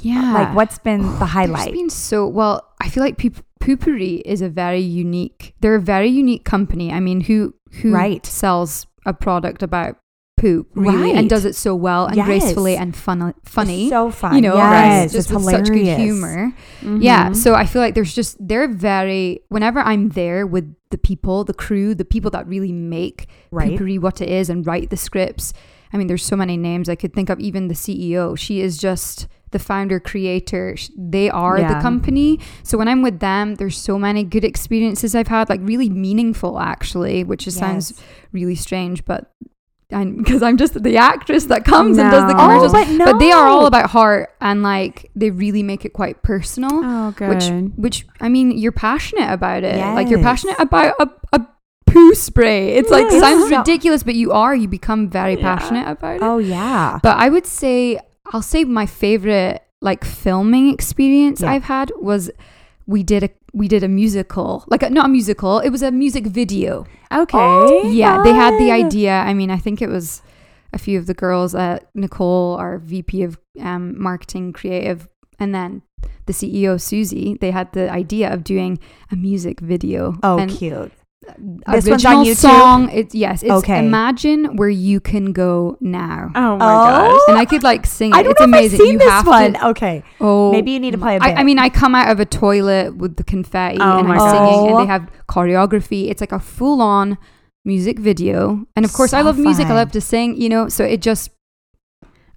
[0.00, 0.32] Yeah.
[0.32, 1.72] Like, what's been the There's highlight?
[1.72, 2.62] been so well.
[2.80, 5.54] I feel like Poop- Poo-Pourri is a very unique.
[5.60, 6.92] They're a very unique company.
[6.92, 8.24] I mean, who who Right.
[8.24, 9.96] sells a product about
[10.40, 11.16] poop really Right.
[11.16, 12.26] and does it so well and Yes.
[12.26, 13.86] gracefully and fun, funny.
[13.86, 14.36] It's so fun.
[14.36, 15.68] you know, yes, just it's with hilarious.
[15.68, 16.52] such good humor.
[16.80, 17.02] Mm-hmm.
[17.02, 19.40] Yeah, so I feel like there's just they're very.
[19.48, 23.78] Whenever I'm there with the people, the crew, the people that really make Right.
[23.98, 25.52] What it is and write the scripts.
[25.92, 27.40] I mean, there's so many names I could think of.
[27.40, 30.76] Even the CEO, she is just the founder, creator.
[30.96, 32.40] They are the company.
[32.62, 36.58] So when I'm with them, there's so many good experiences I've had, like really meaningful,
[36.58, 38.00] actually, which just sounds
[38.32, 39.32] really strange, but.
[39.90, 42.40] Because I'm just the actress that comes and does the No.
[42.40, 43.04] commercials, Oh, but no.
[43.06, 47.14] but they are all about heart and like they really make it quite personal Oh,
[47.18, 49.76] which which I mean you're passionate about it.
[49.78, 51.46] Like you're passionate about a, a
[51.86, 52.74] poo spray.
[52.74, 53.20] It's like Yes.
[53.20, 54.54] sounds ridiculous, but you are.
[54.54, 55.56] You become very Yeah.
[55.56, 56.22] passionate about it.
[56.22, 56.98] Oh yeah.
[57.02, 57.98] But I would say
[58.32, 61.52] I'll say my favorite like filming experience Yeah.
[61.52, 62.30] I've had was
[62.88, 65.92] we did a we did a musical like a, not a musical it was a
[65.92, 67.38] music video okay.
[67.38, 70.22] Oh, yeah they had the idea i mean i think it was
[70.72, 75.06] a few of the girls at nicole our vp of um, marketing creative
[75.38, 75.82] and then
[76.26, 78.78] the ceo Suzy they had the idea of doing
[79.12, 80.92] a music video Oh, and cute.
[81.26, 82.36] Uh, original This one's on YouTube?
[82.36, 83.80] song it's yes it's Okay.
[83.80, 87.10] imagine where you can go now Oh my Oh.
[87.10, 87.20] gosh.
[87.28, 88.98] and i could like sing it I don't it's know amazing if I've seen you
[89.00, 89.52] this have one.
[89.54, 90.04] to Okay.
[90.20, 91.38] oh Maybe you need to play a I, bit.
[91.38, 94.30] I mean, I come out of a toilet with the confetti Oh and I'm gosh.
[94.30, 96.08] singing, and they have choreography.
[96.08, 97.18] It's like a full on
[97.64, 98.64] music video.
[98.76, 99.66] And of course, I love music.
[99.66, 101.30] I love to sing, you know, so it just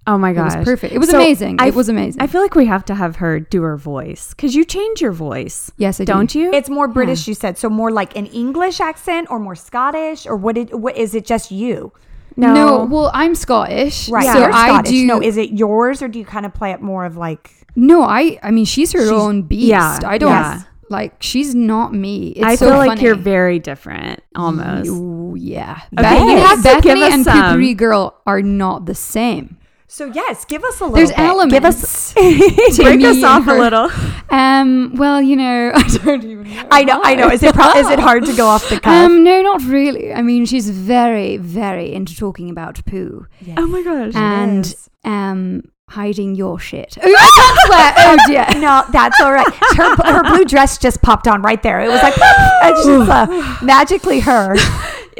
[0.06, 0.56] oh my it gosh.
[0.56, 0.92] was perfect.
[0.92, 1.56] It was So, amazing.
[1.60, 2.20] I it was amazing.
[2.22, 5.12] I feel like we have to have her do her voice because you change your
[5.12, 6.12] voice, yes, I do.
[6.12, 6.52] don't you?
[6.52, 7.58] It's more British, you said.
[7.58, 10.54] So more like an English accent or more Scottish or what?
[10.56, 11.24] Did, what is it?
[11.24, 11.92] Just you?
[12.36, 12.84] No.
[12.86, 14.24] well, I'm Scottish, Right.
[14.24, 15.04] So You're I do.
[15.06, 17.52] No, is it yours or do you kind of play it more of like?
[17.76, 18.38] no, I.
[18.42, 19.66] I mean, she's her She's- own beast.
[19.68, 20.62] yeah, I don't yeah.
[20.88, 21.14] like.
[21.22, 22.28] She's not me.
[22.28, 23.02] It's I so feel like funny.
[23.02, 24.88] you're very different, almost.
[24.90, 25.80] Ooh, yeah.
[25.98, 27.36] Okay, Beth- you have to Bethany and some.
[27.38, 29.58] Poo-Pourri Girl are not the same.
[29.92, 30.96] So yes, give us a little.
[30.96, 31.18] There's bit.
[31.18, 31.52] elements.
[31.52, 32.14] Give us.
[32.76, 33.90] to Break me us and off a little.
[34.30, 34.94] Um.
[34.94, 36.66] Well, you know, I don't even know.
[36.70, 37.02] I know.
[37.04, 37.28] I know.
[37.28, 38.86] Is it pro- is it hard to go off the cuff?
[38.86, 39.22] Um.
[39.22, 40.10] No, not really.
[40.14, 43.58] I mean, she's very, very into talking about poo Yes.
[43.60, 44.14] Oh my gosh.
[44.14, 44.88] and is.
[45.04, 46.96] um hiding your shit.
[46.96, 47.94] Oh, I can't swear.
[47.98, 48.16] Oh
[48.54, 48.62] dear.
[48.62, 49.46] No, that's all right.
[49.76, 51.82] Her, her blue dress just popped on right there.
[51.82, 54.56] It was like it's just uh, magically her.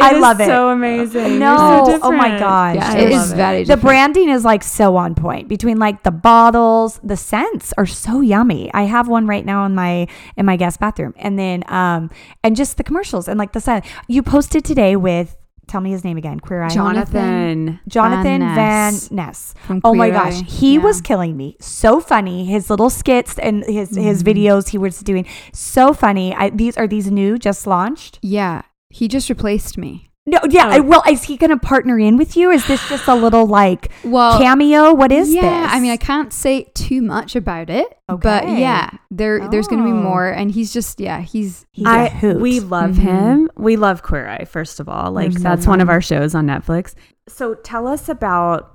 [0.00, 0.46] I love it.
[0.46, 1.38] So amazing.
[1.38, 2.38] No, so oh my different.
[2.40, 5.78] gosh, Yeah, I it love is very The branding is like so on point between
[5.78, 8.70] like the bottles, the scents are so yummy.
[8.72, 12.10] I have one right now in my in my guest bathroom, and then um
[12.42, 13.84] and just the commercials and like the scent.
[14.08, 15.36] You posted today with
[15.68, 16.68] tell me his name again, Queer Eye.
[16.68, 17.80] Jonathan.
[17.88, 19.10] Jonathan Van Van Ness.
[19.10, 19.54] Ness.
[19.84, 20.44] Oh my gosh, Eye.
[20.44, 20.80] he Yeah.
[20.80, 21.56] was killing me.
[21.60, 22.44] So funny.
[22.46, 24.26] His little skits and his his Mhm.
[24.34, 26.34] videos he was doing so funny.
[26.34, 28.18] I, these are these new, just launched.
[28.22, 28.62] Yeah.
[28.92, 30.08] He just replaced me.
[30.24, 30.66] No, yeah.
[30.66, 30.70] Oh.
[30.70, 32.50] I- Well, is he going to partner in with you?
[32.52, 34.94] Is this just a little like Well, cameo?
[34.94, 35.72] What is yeah, this?
[35.74, 38.20] I mean, I can't say too much about it, okay.
[38.22, 40.00] but yeah, there there's going to be Oh.
[40.02, 42.40] more, and he's just yeah, he's He's a I, hoot.
[42.40, 42.98] we love Mhm.
[42.98, 43.50] him.
[43.56, 45.10] We love Queer Eye, first of all.
[45.10, 46.94] Like, They're so that's one of our shows on Netflix.
[47.28, 48.71] So, tell us about,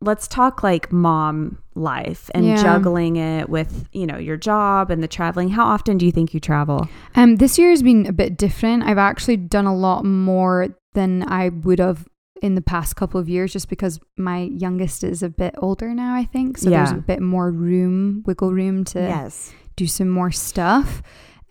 [0.00, 2.62] let's talk like mom life and Yeah.
[2.62, 5.50] juggling it with, you know, your job and the traveling.
[5.50, 6.88] How often do you think you travel?
[7.14, 8.82] Um, this year has been a bit different.
[8.84, 12.06] I've actually done a lot more than I would have
[12.42, 16.14] in the past couple of years, just because my youngest is a bit older now.
[16.14, 16.68] I think so.
[16.68, 19.54] There's a bit more room, wiggle room to yes.
[19.76, 21.02] do some more stuff.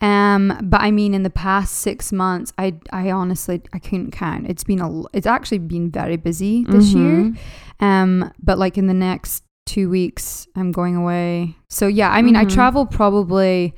[0.02, 4.46] Um, but I mean, in the past six months, I I honestly I couldn't count.
[4.48, 7.34] It's been a it's actually been very busy this year.
[7.80, 11.56] Um, but like in the next two weeks, I'm going away.
[11.70, 12.54] So yeah, I mean, I Mhm.
[12.54, 13.74] travel probably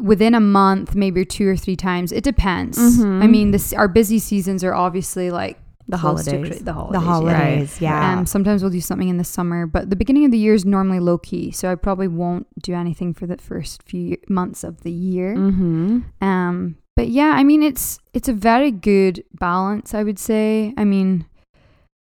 [0.00, 2.12] within a month, maybe two or three times.
[2.12, 2.78] It depends.
[2.78, 3.22] Mhm.
[3.22, 6.60] I mean, this our busy seasons are obviously like The close to holidays.
[6.62, 6.92] the holidays.
[6.92, 7.12] The yeah.
[7.12, 8.18] holidays, yeah.
[8.18, 10.64] Um, sometimes we'll do something in the summer, but the beginning of the year is
[10.66, 14.82] normally low key, so I probably won't do anything for the first few months of
[14.82, 15.34] the year.
[15.34, 16.00] Mm-hmm.
[16.22, 19.94] Um, but yeah, I mean, it's it's a very good balance.
[19.94, 20.74] I would say.
[20.76, 21.24] I mean,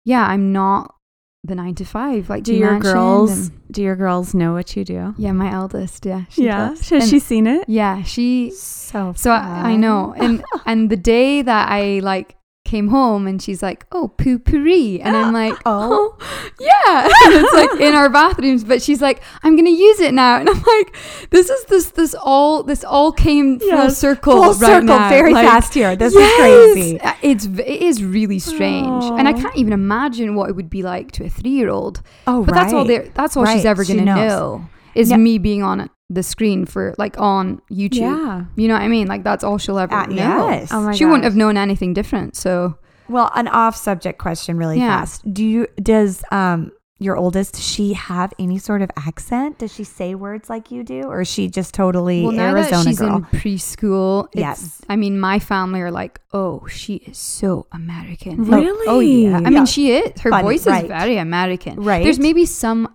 [0.06, 0.96] yeah, I'm not
[1.44, 4.84] the nine to five like Do your girls and- do your girls know what you
[4.86, 5.16] do?
[5.18, 6.06] yeah, my eldest.
[6.06, 6.26] Yeah.
[6.30, 6.90] She does.
[6.90, 7.68] Has And- she seen it?
[7.68, 12.36] Yeah, she So So I, I know, and and the day that I like
[12.72, 16.16] came home, and she's like, "Oh, poo-pourri," and I'm like, Oh.
[16.20, 18.64] "Oh, yeah," and it's like in our bathrooms.
[18.64, 20.96] But she's like, "I'm gonna use it now," and I'm like,
[21.30, 25.10] "This is this this all this all came full circle, Full right circle, now.
[25.10, 25.96] very Like, fast here.
[25.96, 27.02] This yes, is crazy.
[27.02, 30.82] uh, It's it is really strange, and I can't even imagine what it would be
[30.84, 32.02] like to a three year old.
[32.28, 34.30] Oh, But that's all they that's all Right, she's ever she gonna knows.
[34.30, 38.00] know is me being on the screen for like on YouTube.
[38.02, 38.46] Yeah.
[38.56, 39.08] You know what I mean?
[39.08, 40.50] Like that's all she'll ever Uh, know.
[40.50, 40.70] yes.
[40.72, 42.36] Oh my she wouldn't have known anything different.
[42.36, 42.76] So
[43.08, 45.00] Well, an off-subject question, really Yeah.
[45.00, 45.24] fast.
[45.34, 49.58] Do you does um your oldest does she have any sort of accent?
[49.58, 52.84] Does she say words like you do, or is she just totally well, now Arizona
[52.84, 53.16] that she's girl?
[53.16, 54.82] in preschool, it's- Yes.
[54.88, 58.44] I mean, my family are like, oh, she is so American.
[58.46, 58.86] Really?
[58.88, 59.38] Oh, yeah.
[59.38, 59.50] I Yeah.
[59.50, 60.22] mean, she is.
[60.22, 60.84] Her Funny, voice right.
[60.84, 61.80] is very American.
[61.82, 62.04] Right.
[62.04, 62.88] There's maybe some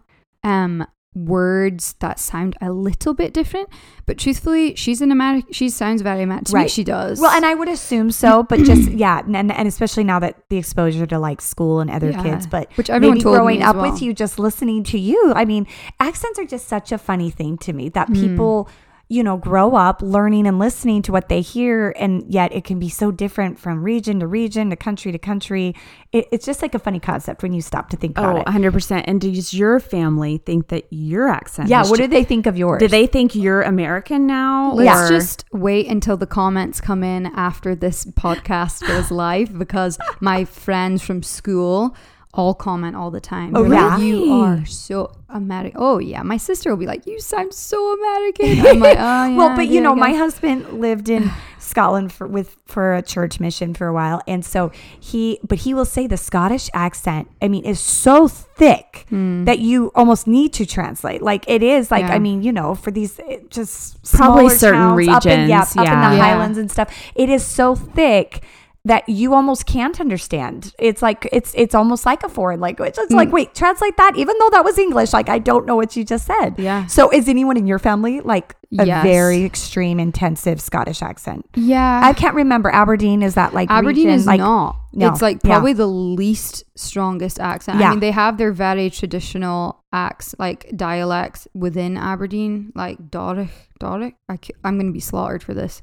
[0.44, 3.68] um words that sound a little bit different,
[4.04, 5.50] but truthfully, she's an American.
[5.52, 6.52] She sounds very American.
[6.54, 6.70] Right.
[6.70, 7.18] she does.
[7.20, 10.58] Well, and I would assume so, but just yeah, and and especially now that the
[10.58, 12.22] exposure to like school and other Yeah.
[12.22, 13.90] kids, but which everyone growing up well.
[13.90, 15.32] with you, just listening to you.
[15.34, 15.66] I mean,
[15.98, 18.14] accents are just such a funny thing to me that Hmm.
[18.14, 18.68] people,
[19.08, 22.80] you know, grow up learning and listening to what they hear, and yet it can
[22.80, 25.76] be so different from region to region, to country to country.
[26.10, 28.46] It, it's just like a funny concept when you stop to think about Oh, it.
[28.46, 29.04] 100%.
[29.06, 32.46] And does your family think that your accent Yeah, has what cha- do they think
[32.46, 32.80] of yours?
[32.80, 34.72] do they think you're American now?
[34.72, 39.98] Let's or- just wait until the comments come in after this podcast goes live because
[40.20, 41.94] my friends from school
[42.36, 43.56] all comment all the time.
[43.56, 44.24] Oh, They're like, really?
[44.28, 45.80] you are so American.
[45.80, 49.36] Oh yeah, my sister will be like, "You sound so American." I'm like, "Oh yeah."
[49.36, 53.74] well, but you know, my husband lived in Scotland for with for a church mission
[53.74, 54.70] for a while, and so
[55.00, 57.28] he, but he will say the Scottish accent.
[57.42, 61.22] I mean, is so thick that you almost need to translate.
[61.22, 61.90] Like it is.
[61.90, 62.02] Like.
[62.06, 62.14] Yeah.
[62.14, 65.76] I mean, you know, for these eh, just Probably certain towns up in, yeah, regions,
[65.76, 66.22] up in the Yeah.
[66.22, 66.94] Highlands and stuff.
[67.14, 68.42] It is so thick.
[68.86, 70.72] That you almost can't understand.
[70.78, 72.94] It's like it's it's almost like a foreign language.
[72.96, 73.16] It's Mm.
[73.16, 74.12] like wait, translate that.
[74.16, 76.54] Even though that was English, like I don't know what you just said.
[76.56, 76.86] Yeah.
[76.86, 79.02] So is anyone in your family like a Yes.
[79.04, 81.44] very extreme, intensive Scottish accent?
[81.54, 82.00] Yeah.
[82.04, 82.70] I can't remember.
[82.70, 84.10] Aberdeen is that like Aberdeen region?
[84.20, 84.76] is like, not.
[84.96, 85.50] No, It's like yeah.
[85.50, 87.78] probably the least strongest accent.
[87.78, 87.88] Yeah.
[87.88, 93.50] I mean, they have their very traditional acts, like dialects within Aberdeen, like Doric.
[93.78, 94.14] Doric.
[94.28, 95.82] I am going to be slaughtered for this.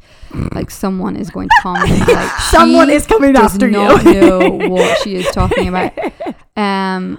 [0.53, 1.99] Like someone is going to comment.
[2.07, 3.73] Like Someone is coming does after you.
[3.73, 5.93] not know what she is talking about.
[6.55, 7.17] Um,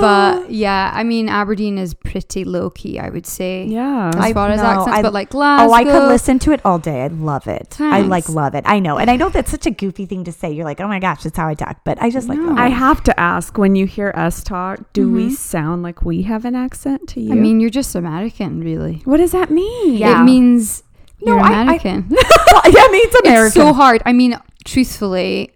[0.00, 2.98] but yeah, I mean, Aberdeen is pretty low key.
[2.98, 3.66] I would say.
[3.66, 4.08] Yeah.
[4.08, 5.68] As I- far as no, accents, I- but like Glasgow.
[5.70, 7.02] Oh, I could listen to it all day.
[7.02, 7.76] I love it.
[7.80, 8.64] I like love it.
[8.66, 10.50] I know, and I know that's such a goofy thing to say.
[10.50, 11.80] You're like, oh my gosh, that's how I talk.
[11.84, 12.38] But I just like.
[12.38, 12.46] No.
[12.48, 15.32] love I have to ask when you hear us talk, do we Mhm.
[15.36, 17.32] sound like we have an accent to you?
[17.32, 19.02] I mean, you're just American, really.
[19.04, 19.94] what does that mean?
[19.98, 20.22] Yeah.
[20.22, 20.82] It means
[21.20, 22.08] No, you're I- I- American.
[22.52, 23.46] Well, yeah, I mean, it's American.
[23.46, 24.02] It's so hard.
[24.06, 25.50] I mean, truthfully,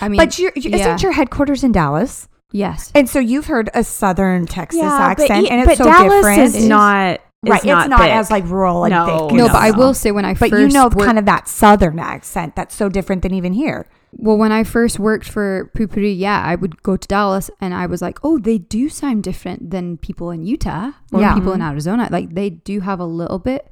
[0.00, 0.76] I mean, but you're, you yeah.
[0.78, 2.28] isn't your headquarters in Dallas?
[2.52, 6.14] Yes, And so you've heard a Southern Texas accent, but, and but it's so Dallas
[6.14, 6.40] different.
[6.40, 7.56] is not right.
[7.56, 8.10] It's not, thick.
[8.10, 9.36] as like rural and No, thick.
[9.36, 11.26] no, no, but I will say when I But first you know, worked, kind of
[11.26, 13.86] that Southern accent that's so different than even here.
[14.12, 17.84] well, when I first worked for Poo-Pourri, yeah, I would go to Dallas and I
[17.84, 21.34] was like, oh, they do sound different than people in Utah or Yeah.
[21.34, 21.70] people in mm-hmm.
[21.70, 22.08] Arizona.
[22.10, 23.70] Like they do have a little bit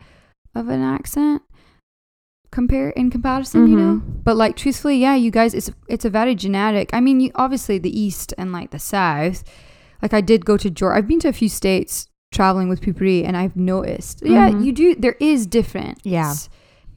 [0.55, 1.41] of an accent
[2.59, 3.95] compare in comparison, you know.
[4.29, 6.87] But like truthfully, yeah, you guys, it's it's a very generic.
[6.99, 9.38] I mean, you, obviously the East and like the South.
[10.03, 10.97] Like I did go to Georgia.
[10.97, 11.95] I've been to a few states
[12.38, 14.64] traveling with Poo-Pourri, and I've noticed, yeah, Mhm.
[14.64, 14.87] you do.
[15.05, 16.01] There is difference.
[16.05, 16.35] Yeah.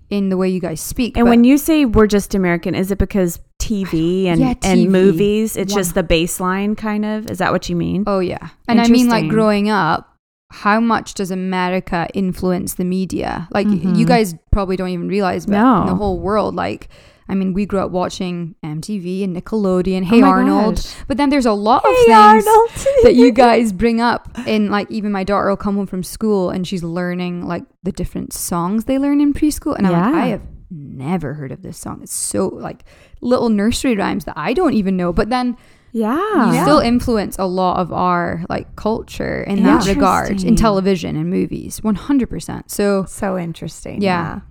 [0.10, 2.98] In the way you guys speak, And when you say we're just American, is it
[2.98, 7.30] because TV and, Yeah, and movies, it's One- just the baseline kind of?
[7.30, 8.04] Is that what you mean?
[8.08, 8.46] Oh yeah.
[8.68, 10.02] And I mean like growing up,
[10.52, 13.48] how much does America influence the media?
[13.52, 13.98] Like Mhm.
[13.98, 15.82] you guys probably don't even realize but No.
[15.82, 16.90] in the whole world like
[17.28, 20.76] I mean we grew up watching MTV and Nickelodeon, Hey Oh Arnold.
[20.78, 20.96] gosh.
[21.08, 22.70] But then there's a lot of Hey, things Arnold.
[23.04, 26.50] that you guys bring up in like even my daughter will come home from school
[26.50, 30.28] and she's learning like the different songs they learn in preschool and I'm like I
[30.30, 32.00] have never heard of this song.
[32.02, 32.84] It's so like
[33.22, 35.14] little nursery rhymes that I don't even know.
[35.14, 35.58] But then
[35.92, 36.16] Yeah.
[36.48, 36.64] you Yeah.
[36.64, 41.82] still influence a lot of our like culture in that regard in television and movies
[41.82, 44.02] 100% so so interesting.
[44.02, 44.42] Yeah.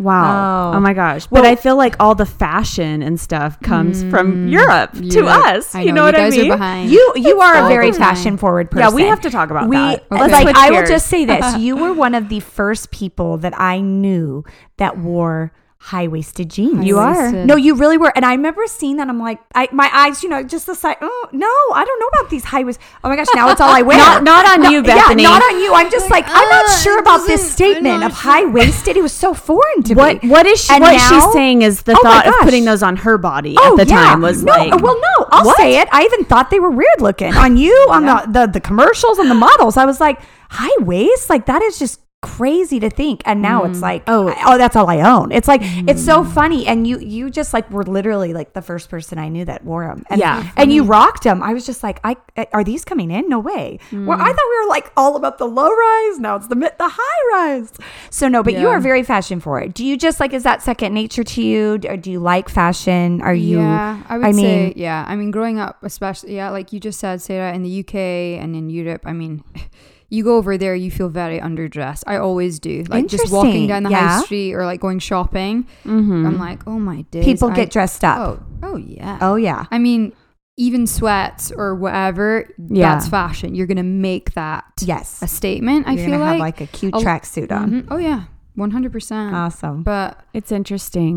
[0.00, 0.70] Wow.
[0.74, 0.76] Oh.
[0.76, 1.26] Oh, my gosh.
[1.26, 5.02] But Well- I feel like all the fashion and stuff comes from Mm, Europe to
[5.02, 5.46] Europe.
[5.46, 5.74] us.
[5.74, 6.50] I you know you what guys I mean?
[6.52, 8.88] are behind You you are a very the fashion forward person.
[8.90, 10.04] yeah, we have to talk about we that.
[10.12, 10.30] Okay.
[10.30, 13.58] like switch I will just say this: you were one of the first people that
[13.60, 14.44] I knew
[14.76, 16.84] that wore high waisted jeans.
[16.84, 17.30] You are.
[17.32, 18.12] No, you really were.
[18.16, 19.08] And I remember seeing that.
[19.08, 20.96] I'm like, I, my eyes, you know, just the side.
[21.00, 22.80] Oh, no, I don't know about these high waist.
[23.04, 23.96] Oh my gosh, now it's all I wear.
[23.96, 25.22] Not- not on No, you, Bethany.
[25.22, 25.72] Yeah, not on you.
[25.72, 28.96] I'm just like, I'm not "Ah, sure about this statement I'm of high waisted.
[28.96, 30.28] It was so foreign to What me.
[30.28, 32.82] what is she And what now- she's saying is the Oh thought of putting those
[32.82, 34.00] on her body Oh, at the yeah.
[34.10, 35.56] time was no, like well, no, I'll what?
[35.56, 35.88] say it.
[35.92, 39.30] I even thought they were weird looking on you, on the, the the commercials, and
[39.30, 39.76] the models.
[39.76, 43.22] I was like, high waist, like that is just crazy to think.
[43.24, 43.82] And now it's mm.
[43.82, 44.34] like, Oh.
[44.44, 45.30] oh, that's all I own.
[45.30, 46.32] It's like it's so mm.
[46.32, 49.64] funny, and you you just like were literally like the first person I knew that
[49.64, 50.04] wore them.
[50.10, 50.50] And, Yeah.
[50.56, 50.88] and you mm.
[50.88, 51.42] rocked them.
[51.42, 53.28] I was just like, I eh, are these coming in?
[53.28, 53.78] No way.
[53.92, 56.18] Well, I thought we were like all about the low rise.
[56.18, 57.72] Now it's the mid, the high rise.
[58.10, 59.74] So no, but you are very fashion forward.
[59.74, 63.20] Do you just like is that second nature to you, or do you like fashion?
[63.22, 63.58] Are you?
[63.58, 65.04] Yeah, I would I say mean- yeah.
[65.06, 67.94] I mean, growing up, especially yeah, like you just said, Sarah, in the UK
[68.42, 69.02] and in Europe.
[69.04, 69.44] I mean,
[70.10, 72.02] you go over there, you feel very underdressed.
[72.06, 72.84] I always do.
[72.88, 74.18] Like just walking down the yeah.
[74.18, 76.26] high street or like going shopping, Mhm.
[76.26, 77.24] I'm like, oh my days.
[77.24, 78.18] People I- get dressed up.
[78.62, 79.18] Oh, oh yeah.
[79.20, 79.66] Oh yeah.
[79.70, 80.12] I mean,
[80.56, 82.94] even sweats or whatever, Yeah.
[82.94, 83.54] that's fashion.
[83.54, 85.22] You're gonna make that Yes.
[85.22, 85.86] a statement.
[85.86, 86.28] I You're feel like.
[86.30, 87.70] have like a cute tracksuit on.
[87.70, 87.86] Mhm.
[87.90, 88.24] Oh yeah,
[88.58, 89.34] one hundred percent.
[89.34, 89.82] Awesome.
[89.82, 91.16] But it's interesting.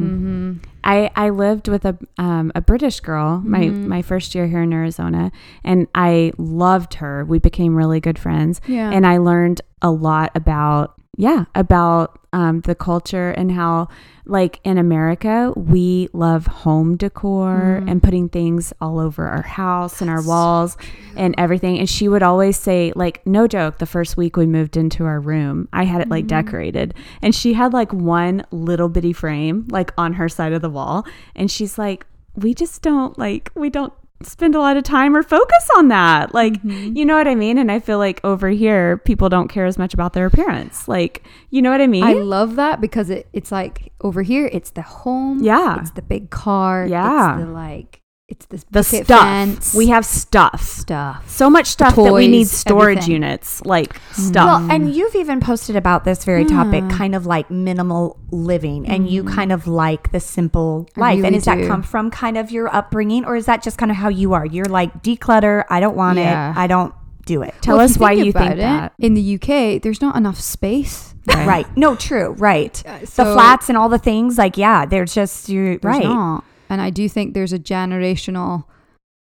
[0.62, 0.70] mhm.
[0.84, 3.86] I, I lived with a um, a British girl my Mhm.
[3.88, 5.32] my first year here in Arizona,
[5.64, 7.26] and I loved her.
[7.26, 12.62] We became really good friends, yeah, and I learned a lot about yeah about um,
[12.62, 13.90] the culture and how
[14.26, 17.92] like in America we love home decor Mhm.
[17.92, 20.78] and putting things all over our house and our walls
[21.18, 21.78] and everything.
[21.80, 23.80] And she would always say like no joke.
[23.80, 27.54] The first week we moved into our room, I had it like decorated, and she
[27.54, 31.78] had like one little bitty frame like on her side of the wall, and she's
[31.78, 33.92] like, we just don't like we don't
[34.26, 36.34] spend a lot of time or focus on that.
[36.34, 36.96] Like, mm-hmm.
[36.96, 37.58] you know what I mean?
[37.58, 40.88] And I feel like over here, people don't care as much about their appearance.
[40.88, 42.04] Like, you know what I mean?
[42.04, 45.44] I love that because it, it's like over here, it's the home.
[45.44, 45.80] Yeah.
[45.80, 46.86] It's the big car.
[46.88, 47.38] Yeah.
[47.38, 48.01] It's the like,
[48.32, 49.22] it's this the stuff.
[49.22, 50.62] fence, We have stuff.
[50.62, 51.30] stuff.
[51.30, 53.12] So much stuff that we need storage everything.
[53.24, 54.62] units, like stuff.
[54.62, 56.98] Well, and you've even posted about this very topic, Yeah.
[56.98, 61.14] kind of like minimal living, and you kind of like the simple I life.
[61.16, 63.92] and really does that come from kind of your upbringing, or is that just kind
[63.92, 64.46] of how you are?
[64.46, 65.66] You're like declutter.
[65.70, 66.52] I don't want Yeah.
[66.52, 66.58] it.
[66.58, 66.94] I don't
[67.26, 67.54] do it.
[67.62, 68.94] Tell Well, if us why you about think it, that.
[68.98, 71.14] In the UK, there's not enough space.
[71.28, 71.68] Right.
[71.78, 72.34] No, true.
[72.40, 72.82] Right.
[72.88, 76.04] Uh, the flats and all the things, like, yeah, they're just, you're There's right.
[76.04, 76.44] not.
[76.72, 78.64] And I do think there's a generational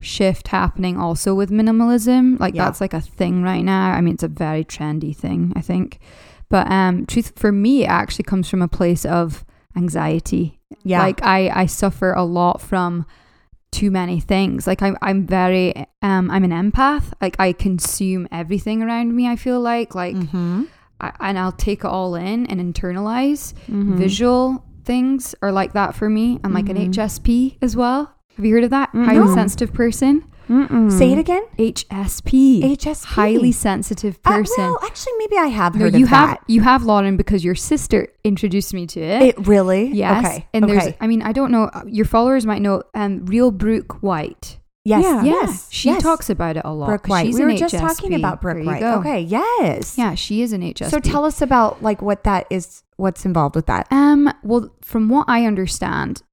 [0.01, 2.39] shift happening also with minimalism.
[2.39, 2.65] Like Yeah.
[2.65, 3.91] that's like a thing right now.
[3.91, 5.99] I mean, it's a very trendy thing, I think.
[6.49, 10.59] But um truth for me it actually comes from a place of anxiety.
[10.83, 11.01] Yeah.
[11.03, 13.05] Like I I suffer a lot from
[13.71, 14.65] too many things.
[14.67, 17.13] Like I'm I'm very um I'm an empath.
[17.21, 19.93] Like I consume everything around me, I feel like.
[19.95, 20.63] Like mm-hmm.
[20.99, 23.95] I, and I'll take it all in and internalize Mhm.
[23.97, 26.37] visual things are like that for me.
[26.43, 28.13] I'm like an HSP as well.
[28.35, 28.89] Have you heard of that?
[28.93, 29.33] Highly no.
[29.33, 30.25] sensitive person.
[30.49, 30.91] Mm-mm.
[30.91, 31.43] Say it again.
[31.57, 32.61] HSP.
[32.75, 33.05] HSP.
[33.05, 34.55] Highly sensitive Uh, person.
[34.65, 36.43] well, actually, maybe I have no, heard you of have that.
[36.47, 39.21] you have Lauren because your sister introduced me to it.
[39.21, 39.87] It really?
[39.93, 40.25] yes.
[40.25, 40.47] Okay.
[40.53, 40.97] And there's okay.
[40.99, 44.57] I mean, I don't know uh, your followers might know um Real Brooke White.
[44.83, 45.03] Yes.
[45.03, 45.23] Yeah.
[45.23, 45.67] Yes.
[45.71, 46.01] She yes.
[46.01, 46.87] talks about it a lot.
[46.87, 47.25] Brooke White.
[47.27, 47.79] She's we an were just HSP.
[47.79, 48.79] talking about Brooke White.
[48.79, 48.95] go.
[48.99, 49.21] Okay.
[49.21, 49.97] Yes.
[49.97, 50.89] Yeah, she is an HSP.
[50.89, 52.83] So tell us about like what that is.
[52.97, 53.87] What's involved with that?
[53.91, 56.23] Um, well, from what I understand,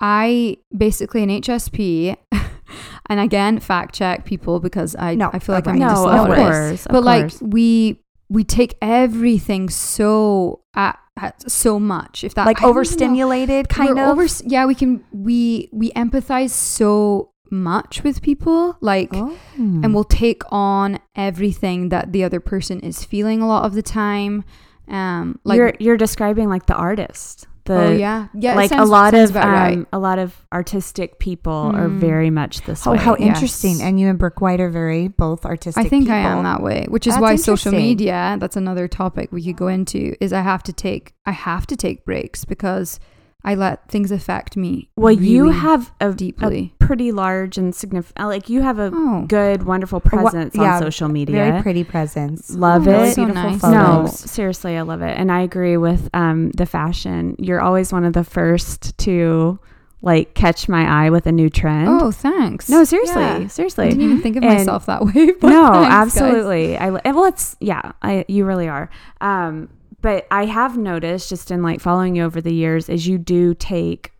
[0.00, 2.16] I basically an HSP,
[3.08, 5.78] and again, fact check people because I No, I feel like of I'm.
[5.78, 6.86] No, of course.
[6.86, 12.62] of but like we we take everything so at, at so much if that Like
[12.62, 14.18] I overstimulated, kind We're of.
[14.18, 19.36] over yeah we can we we empathize so much with people like oh.
[19.56, 23.82] and we'll take on everything that the other person is feeling a lot of the
[23.82, 24.44] time
[24.88, 27.46] um like you're you're describing like the artist.
[27.64, 29.86] The oh yeah yeah it like a lot of um, right.
[29.92, 31.98] a lot of artistic people are Mm.
[31.98, 32.98] very much this Oh, way.
[32.98, 33.28] how Yes.
[33.28, 33.82] interesting!
[33.82, 35.84] And you and Brooke White are very both artistic.
[35.84, 39.30] I think I am that way, which is That's why social media, that's another topic
[39.30, 42.98] we could go into, is I have to take I have to take breaks because
[43.44, 44.90] I let things affect me.
[44.96, 46.74] well, you have a, a deeply.
[46.78, 49.24] pretty large and significant like you have a Oh.
[49.28, 51.36] good, wonderful A presence yeah, on social media.
[51.36, 52.50] Very pretty presence.
[52.50, 53.14] Love Oh, it.
[53.14, 53.62] so Beautiful nice.
[53.62, 57.36] No, seriously, I love it, and I agree with um, the fashion.
[57.38, 59.58] You're always one of the first to
[60.02, 61.88] like catch my eye with a new trend.
[61.88, 62.68] Oh, thanks.
[62.70, 63.34] no, seriously, Yeah.
[63.36, 63.88] I seriously.
[63.90, 65.32] didn't even think of And- myself that way.
[65.40, 65.92] but no, thanks, guys.
[65.92, 66.76] absolutely.
[66.78, 67.92] I li- and well, it's yeah.
[68.02, 68.88] I you really are.
[69.20, 69.68] Um,
[70.02, 73.54] but I have noticed just in like following you over the years is you do
[73.54, 74.12] take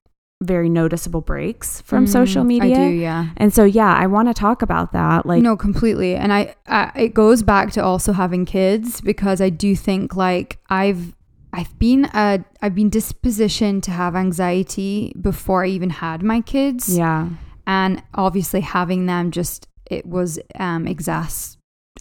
[0.42, 2.74] very noticeable breaks from Mm, social media.
[2.74, 3.26] I do, yeah.
[3.36, 5.26] And so yeah, I want to talk about that.
[5.26, 6.14] Like no, completely.
[6.16, 10.58] And I, I, it goes back to also having kids because I do think like
[10.70, 11.14] I've
[11.52, 16.96] I've been uh I've been dispositioned to have anxiety before I even had my kids.
[16.96, 17.28] Yeah.
[17.66, 21.56] And obviously having them just it was um exas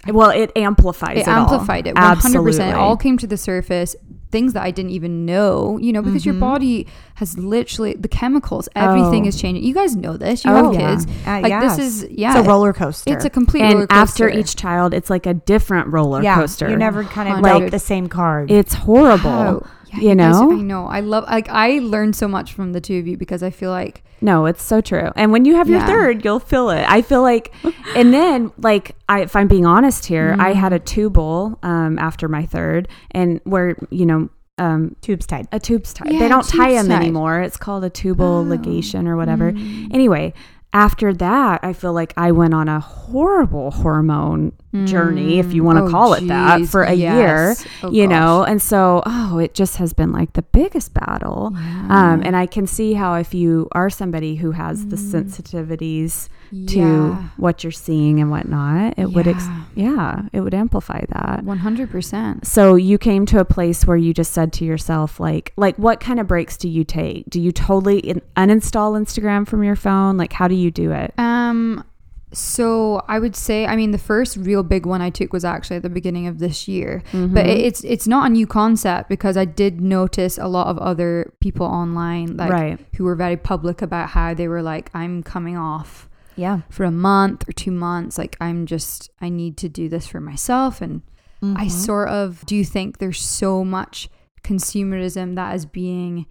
[0.08, 1.22] Well, it amplifies it.
[1.22, 1.91] it amplified all.
[1.91, 2.12] it 100%.
[2.12, 2.64] Absolutely.
[2.66, 3.95] It all came to the surface.
[4.32, 6.39] Things that I didn't even know, you know, because your Mhm.
[6.39, 9.28] body has literally the chemicals, everything Oh.
[9.30, 9.64] is changing.
[9.64, 10.45] You guys know this.
[10.45, 10.89] You Oh, have yeah.
[10.91, 11.08] kids.
[11.28, 11.78] Uh, Like yes.
[11.78, 12.38] this is yeah.
[12.38, 13.12] It's a roller coaster.
[13.12, 16.70] It's a complete roller and after each child, it's like a different roller yeah, coaster.
[16.70, 17.64] You never kind of Hundred.
[17.64, 18.52] like the same card.
[18.52, 19.30] it's horrible.
[19.32, 19.64] How-
[19.94, 20.52] yeah, you guys- know?
[20.52, 20.86] I know.
[20.88, 23.72] I love like I learned so much from the two of you because I feel
[23.72, 25.10] like No, it's so true.
[25.16, 25.88] And when you have your Yeah.
[25.88, 26.84] third, you'll feel it.
[26.88, 27.54] I feel like,
[27.96, 32.28] and then like I, if I'm being honest here, I had a tubal um, after
[32.28, 35.48] my third, and where you know um, tubes tied.
[35.54, 36.12] a tube's tied.
[36.12, 37.02] Yeah, they don't tie them tied.
[37.02, 37.40] anymore.
[37.42, 38.44] It's called a tubal Oh.
[38.44, 39.54] ligation or whatever.
[39.54, 39.94] Mm.
[39.94, 40.34] Anyway,
[40.74, 44.51] after that, I feel like I went on a horrible hormone
[44.86, 47.65] journey, if you want to Oh, call it that, for a Yes.
[47.65, 47.72] year.
[47.84, 51.53] Oh, you know, and so oh, it just has been like the biggest battle.
[51.89, 56.80] Um, and I can see how if you are somebody who has the sensitivities to
[56.80, 57.24] Yeah.
[57.38, 59.91] what you're seeing and whatnot, it would, ex- Yeah.
[59.91, 61.43] yeah, it would amplify that.
[61.43, 62.45] One hundred percent.
[62.45, 66.00] So you came to a place where you just said to yourself, like, like what
[66.00, 67.30] kind of breaks do you take?
[67.30, 70.18] Do you totally in- uninstall Instagram from your phone?
[70.18, 71.14] Like, how do you do it?
[71.18, 71.84] Um,
[72.32, 75.78] so I would say, I mean, the first real big one I took was actually
[75.78, 79.36] at the beginning of this year, but it, it's it's not a new concept because
[79.36, 82.80] I did notice a lot of other people online, like right.
[82.97, 86.61] who were very public about how they were like, I'm coming off Yeah.
[86.69, 90.19] for a month or two months, like I'm just I need to do this for
[90.19, 91.01] myself, and
[91.41, 91.71] I Mhm.
[91.71, 94.09] sort of do think there's so much
[94.43, 96.25] consumerism that is being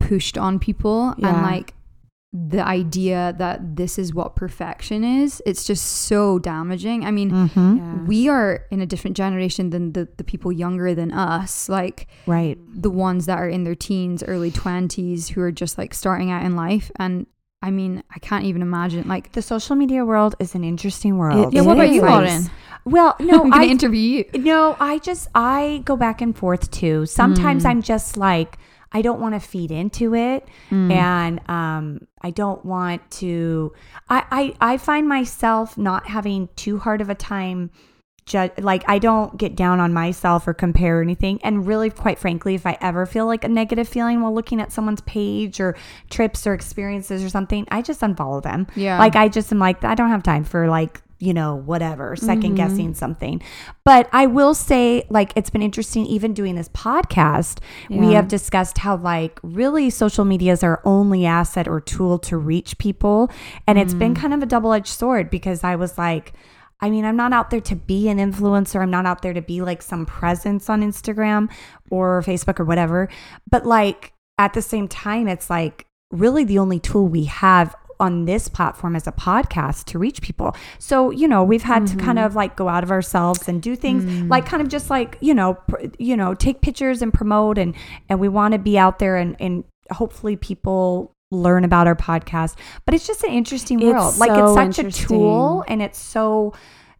[0.00, 1.74] pushed on people and like
[2.32, 7.76] the idea that this is what perfection is it's just so damaging i mean Mhm.
[7.78, 8.02] Yeah.
[8.06, 12.58] we are in a different generation than the, the people younger than us like Right.
[12.74, 16.44] the ones that are in their teens early 20s who are just like starting out
[16.44, 17.26] in life and
[17.68, 21.52] i mean i can't even imagine like The social media world is an interesting world.
[21.54, 22.42] yeah what about you lauren
[22.94, 26.64] Well, no, i'm gonna I interview you no, I just I go back and forth
[26.80, 26.96] too.
[27.06, 27.68] Sometimes Mm.
[27.70, 28.50] I'm just like
[28.96, 30.40] I don't want to feed into it,
[30.70, 30.90] Mm.
[30.92, 31.84] and um,
[32.22, 33.72] I don't want to.
[34.16, 34.42] I, I
[34.72, 37.60] I find myself not having too hard of a time.
[38.26, 41.40] Judge, like I don't get down on myself or compare anything.
[41.42, 44.72] And really, quite frankly, if I ever feel like a negative feeling while looking at
[44.72, 45.76] someone's page or
[46.08, 48.66] trips or experiences or something, I just unfollow them.
[48.76, 48.98] Yeah.
[48.98, 52.42] Like I just am like, I don't have time for like, you know, whatever, 2nd
[52.42, 52.54] Mm-hmm.
[52.54, 53.42] guessing something.
[53.84, 58.78] But I will say, like, it's been interesting, even doing this podcast, we have discussed
[58.78, 63.30] how, like, really social media is our only asset or tool to reach people.
[63.66, 66.32] And it's been kind of a double edged sword because I was like,
[66.84, 68.78] I mean, I'm not out there to be an influencer.
[68.78, 71.50] I'm not out there to be like some presence on Instagram
[71.88, 73.08] or Facebook or whatever.
[73.50, 78.26] But like at the same time, it's like really the only tool we have on
[78.26, 80.54] this platform as a podcast to reach people.
[80.78, 82.26] So, you know, we've had to kind mm-hmm.
[82.26, 84.28] of like go out of ourselves and do things mm.
[84.28, 87.74] like kind of just like, you know, pr- you know, take pictures and promote and
[88.10, 92.56] and we want to be out there and and hopefully people learn about our podcast.
[92.84, 94.18] But it's just an interesting It's world.
[94.18, 96.52] Like so it's such a tool and it's so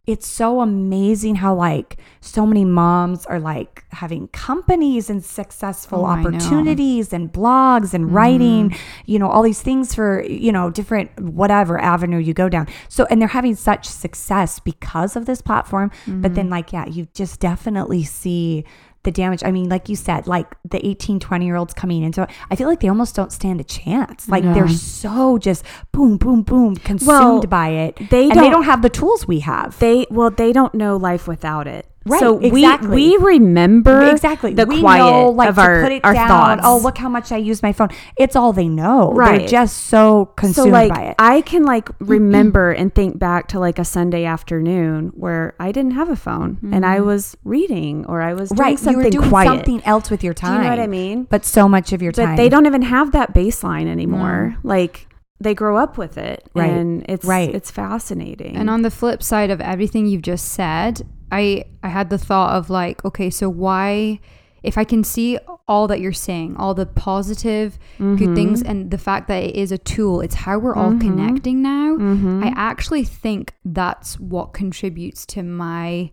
[0.07, 6.05] it's so amazing how like so many moms are like having companies and successful Oh,
[6.05, 8.15] opportunities and blogs and mm-hmm.
[8.15, 8.75] writing
[9.05, 12.67] you know all these things for you know different whatever avenue you go down.
[12.89, 16.33] So and they're having such success because of this platform but mm-hmm.
[16.33, 18.65] then like yeah you just definitely see
[19.05, 19.41] the damage.
[19.45, 22.55] I mean like you said like the 18 20 year olds coming into it i
[22.57, 24.27] feel like they almost don't stand a chance.
[24.27, 27.95] Like they're so just boom boom boom consumed Well, by it.
[28.09, 29.79] they and they don't- don't have the tools we have.
[29.79, 31.87] They well, they don't know life without it.
[32.07, 32.89] Right, So exactly.
[32.89, 36.13] we we remember exactly the we quiet know, like, of to our put it our
[36.13, 36.27] down.
[36.27, 36.61] thoughts.
[36.63, 37.89] Oh, look how much I use my phone.
[38.15, 39.11] It's all they know.
[39.11, 39.39] Right.
[39.39, 41.15] They're just so consumed so like by it.
[41.17, 42.05] I can like mm-hmm.
[42.05, 46.59] remember and think back to like a Sunday afternoon where I didn't have a phone
[46.71, 47.07] and I mm-hmm.
[47.07, 48.79] was reading or I was doing right.
[48.79, 49.47] something you were doing quiet.
[49.47, 50.63] something else with your Do you time.
[50.63, 51.23] know what I mean?
[51.23, 52.35] But so much of your But time.
[52.35, 54.55] they don't even have that baseline anymore.
[54.57, 54.59] Mm.
[54.63, 55.07] Like
[55.39, 56.71] they grow up with it, Right.
[56.71, 57.53] And it's Right.
[57.53, 58.55] it's fascinating.
[58.55, 61.01] And on the flip side of everything you've just said,
[61.35, 64.19] I I had the thought of like, okay, so why
[64.63, 68.97] if I can see all that you're saying, all the positive good things and the
[68.97, 71.97] fact that it is a tool, it's how we're all connecting now.
[71.97, 72.43] Mm-hmm.
[72.43, 76.09] I actually think that's what contributes to my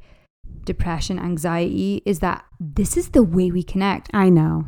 [0.65, 4.11] depression, anxiety is that this is the way we connect.
[4.13, 4.67] I know.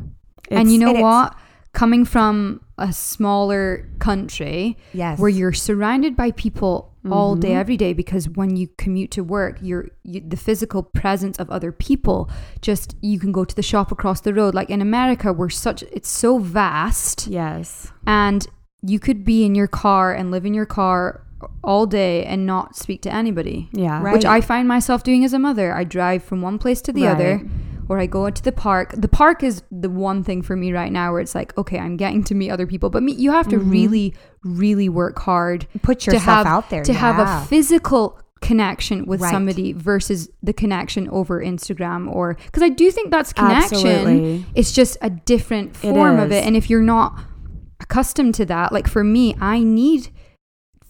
[0.51, 1.37] and you know what?
[1.73, 5.19] Coming from a smaller country yes.
[5.19, 7.57] where you're surrounded by people all day Mhm.
[7.61, 11.71] every day because when you commute to work you're you, the physical presence of other
[11.71, 12.31] people
[12.63, 15.83] just you can go to the shop across the road like in america we're such
[15.93, 17.93] it's so vast Yes.
[18.07, 18.47] and
[18.83, 21.21] you could be in your car and live in your car
[21.63, 24.01] all day and not speak to anybody Yeah.
[24.03, 24.15] Right.
[24.15, 27.07] which i find myself doing as a mother i drive from one place to the
[27.07, 27.47] other Right.
[27.89, 28.95] Or I go to the park.
[28.97, 31.97] The park is the one thing for me right now where it's like, okay, I'm
[31.97, 33.71] getting to meet other people, but me, you have to Mhm.
[33.71, 36.83] really, really work hard Put to yourself have out there.
[36.85, 39.31] to have a physical connection with Right.
[39.31, 43.79] somebody versus the connection over Instagram or because I do think that's connection.
[43.87, 44.47] Absolutely.
[44.55, 47.19] It's just a different It form of it, and if you're not
[47.81, 50.09] accustomed to that, like for me, I need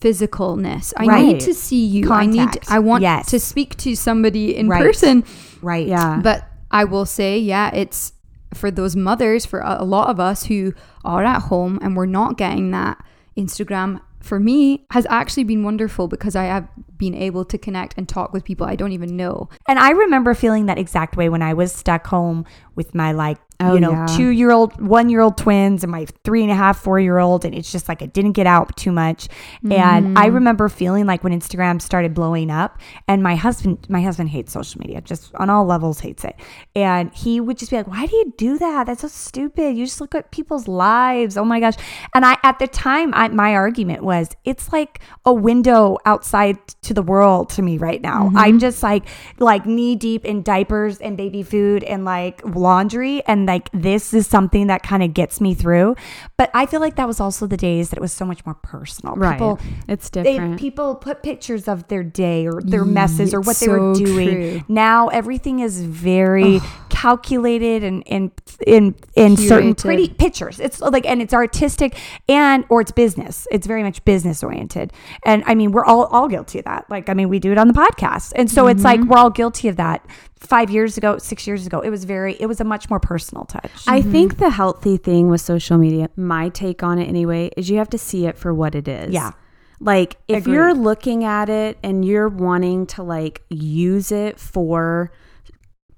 [0.01, 0.93] physicalness.
[0.97, 1.27] I Right.
[1.27, 2.11] need to see you.
[2.13, 2.49] I need.
[2.69, 3.27] I want Yes.
[3.31, 4.83] to speak to somebody in Right.
[4.83, 5.25] person.
[5.63, 5.87] right.
[5.87, 6.21] Yeah.
[6.23, 8.13] But I will say, yeah, it's
[8.53, 12.37] for those mothers, for a, lot of us who are at home and we're not
[12.37, 13.03] getting that
[13.37, 14.01] Instagram.
[14.19, 18.33] For me, has actually been wonderful because I have been able to connect and talk
[18.33, 19.49] with people I don't even know.
[19.69, 23.39] And I remember feeling that exact way when I was stuck home with my like,
[23.61, 24.07] Oh, you know, yeah.
[24.07, 27.19] two year old, one year old twins and my three and a half, four year
[27.19, 27.45] old.
[27.45, 29.29] And it's just like I didn't get out too much.
[29.71, 30.35] And I mm.
[30.35, 34.81] remember feeling like when Instagram started blowing up and my husband, my husband hates social
[34.81, 36.35] media, just on all levels hates it.
[36.75, 38.87] And he would just be like, why do you do that?
[38.87, 39.77] That's so stupid.
[39.77, 41.37] You just look at people's lives.
[41.37, 41.75] Oh my gosh.
[42.13, 46.95] And I, at the time, I, my argument was, it's like a window outside to
[46.95, 48.25] the world to me right now.
[48.29, 48.39] Mm-hmm.
[48.39, 49.05] I'm just like,
[49.39, 53.23] like knee deep in diapers and baby food and like laundry.
[53.27, 55.97] And like, this is something that kind of gets me through.
[56.37, 58.55] But I feel like that was also the days that it was so much more
[58.55, 59.15] personal.
[59.17, 59.35] Right.
[59.35, 59.59] People,
[59.89, 60.61] it's they, different.
[60.61, 64.31] people put pictures of their day or their messes or what they were doing.
[64.31, 64.63] true.
[64.69, 68.31] Now everything is very calculated and and
[68.67, 70.61] in in certain pretty pictures.
[70.61, 71.97] It's like and it's artistic
[72.29, 73.47] and or it's business.
[73.51, 74.93] It's very much business oriented.
[75.25, 76.74] And I mean, we're all all guilty of that.
[76.89, 78.33] Like I mean, we do it on the podcast.
[78.37, 79.11] And so it's like mm-hmm.
[79.11, 80.05] we're all guilty of that.
[80.37, 83.45] 5 years ago, 6 years ago, it was very it was a much more personal
[83.47, 83.71] touch.
[83.87, 84.13] I mm-hmm.
[84.13, 87.89] think the healthy thing with social media, my take on it anyway, is you have
[87.91, 89.15] to see it for what it is.
[89.15, 89.33] Yeah.
[89.81, 90.55] Like if Agreed.
[90.55, 95.13] you're looking at it and you're wanting to like use it for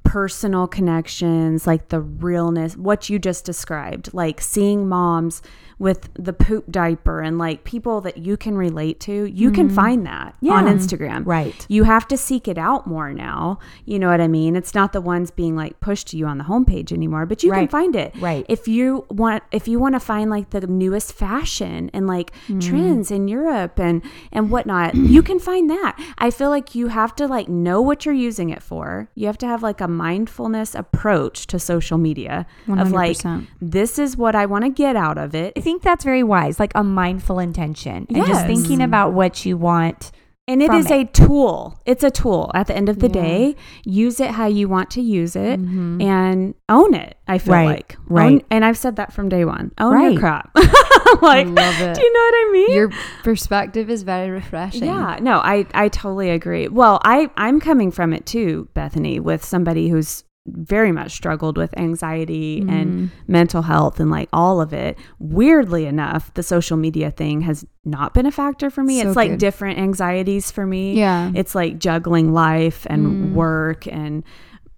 [0.05, 5.43] personal connections, like the realness, what you just described, like seeing moms
[5.79, 10.07] with the poop diaper and like people that you can relate to, you can find
[10.07, 11.23] that on Instagram.
[11.27, 11.67] Right.
[11.69, 13.59] You have to seek it out more now.
[13.85, 14.57] You know what I mean?
[14.57, 17.53] It's not the ones being like pushed to you on the homepage anymore, but you
[17.53, 18.15] can find it.
[18.17, 18.47] Right.
[18.49, 23.11] If you want if you want to find like the newest fashion and like trends
[23.11, 24.03] in Europe and
[24.33, 25.97] and whatnot, you can find that.
[26.17, 29.11] I feel like you have to like know what you're using it for.
[29.15, 33.19] You have to have like a mindfulness approach to social media of like
[33.61, 35.53] this is what I want to get out of it.
[35.57, 38.83] I think that's very wise, like a mindful intention and just thinking mm-hmm.
[38.83, 40.13] about what you want.
[40.47, 40.95] And it is it.
[40.95, 41.81] a tool.
[41.85, 42.53] It's a tool.
[42.55, 43.23] At the end of the Yeah.
[43.23, 46.01] day, use it how you want to use it mm-hmm.
[46.01, 47.17] and own it.
[47.27, 47.97] I feel Right, like.
[48.07, 48.35] right.
[48.35, 49.73] Own- and I've said that from day one.
[49.79, 50.13] Own Right.
[50.13, 50.51] your crap.
[51.21, 51.95] like, love it.
[51.97, 52.73] do you know what I mean?
[52.77, 52.91] Your
[53.25, 54.85] perspective is very refreshing.
[54.85, 56.69] yeah, no, I, I totally agree.
[56.69, 61.77] Well, I, I'm coming from it too, Bethany, with somebody who's very much struggled with
[61.79, 62.71] anxiety Mm-hmm.
[62.71, 64.99] and mental health and like all of it.
[65.19, 69.01] Weirdly enough, the social media thing has not been a factor for me.
[69.03, 69.41] So it's like good.
[69.41, 70.95] different anxieties for me.
[70.95, 71.31] Yeah.
[71.35, 73.33] It's like juggling life and Mm.
[73.35, 74.25] work and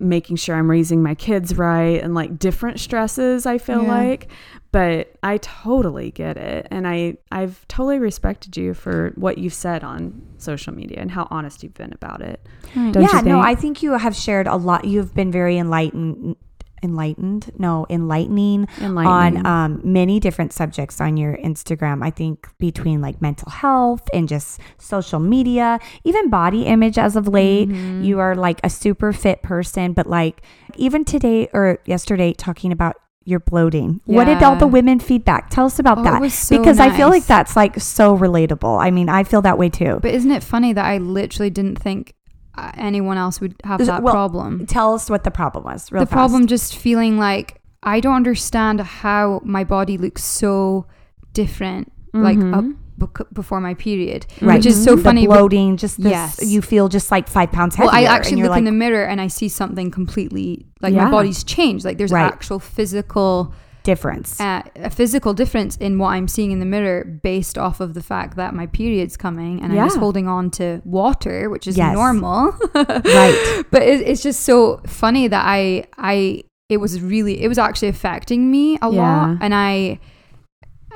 [0.00, 3.88] making sure I'm raising my kids right and like different stresses I feel Yeah.
[3.98, 4.28] like
[4.70, 9.82] but I totally get it and I I've totally respected you for what you've said
[9.82, 12.40] on social media and how honest you've been about it.
[12.74, 14.84] Don't yeah, no, I think you have shared a lot.
[14.84, 16.36] You've been very enlightened,
[16.82, 19.46] enlightened, no, enlightening, Enlightening.
[19.46, 22.04] on um, many different subjects on your Instagram.
[22.04, 27.26] I think between like mental health and just social media, even body image as of
[27.26, 27.70] late.
[27.70, 28.02] Mm-hmm.
[28.02, 30.42] You are like a super fit person, but like
[30.76, 32.96] even today or yesterday, talking about
[33.28, 34.00] your bloating.
[34.06, 35.50] What did all the women feedback?
[35.50, 38.80] Tell us about Oh, that so because I feel like that's like so relatable.
[38.82, 39.98] I mean, I feel that way too.
[40.00, 42.14] But isn't it funny that I literally didn't think
[42.56, 44.66] uh, anyone else would have that Well, problem?
[44.66, 45.86] Tell us what the problem was.
[45.86, 46.10] The fast.
[46.12, 50.86] problem just feeling like I don't understand how my body looks so
[51.32, 52.64] different, like up
[52.98, 54.56] bec- before my period, Right.
[54.56, 55.26] which is so the funny.
[55.26, 56.40] but- bloating, just this, Yes.
[56.52, 57.92] you feel just like five pounds heavier.
[57.92, 61.04] well, I actually look like, in the mirror and I see something completely like Yeah.
[61.04, 61.84] my body's changed.
[61.84, 62.24] Like there's Right.
[62.32, 63.52] actual physical,
[63.84, 64.38] difference.
[64.38, 68.02] uh, a physical difference in what I'm seeing in the mirror based off of the
[68.02, 71.94] fact that my period's coming and I'm just holding on to water, which is Yes.
[71.94, 72.52] normal.
[72.74, 73.62] right.
[73.70, 77.88] but it, it's just so funny that I I it was really it was actually
[77.88, 79.00] affecting me a Yeah.
[79.00, 80.00] lot and I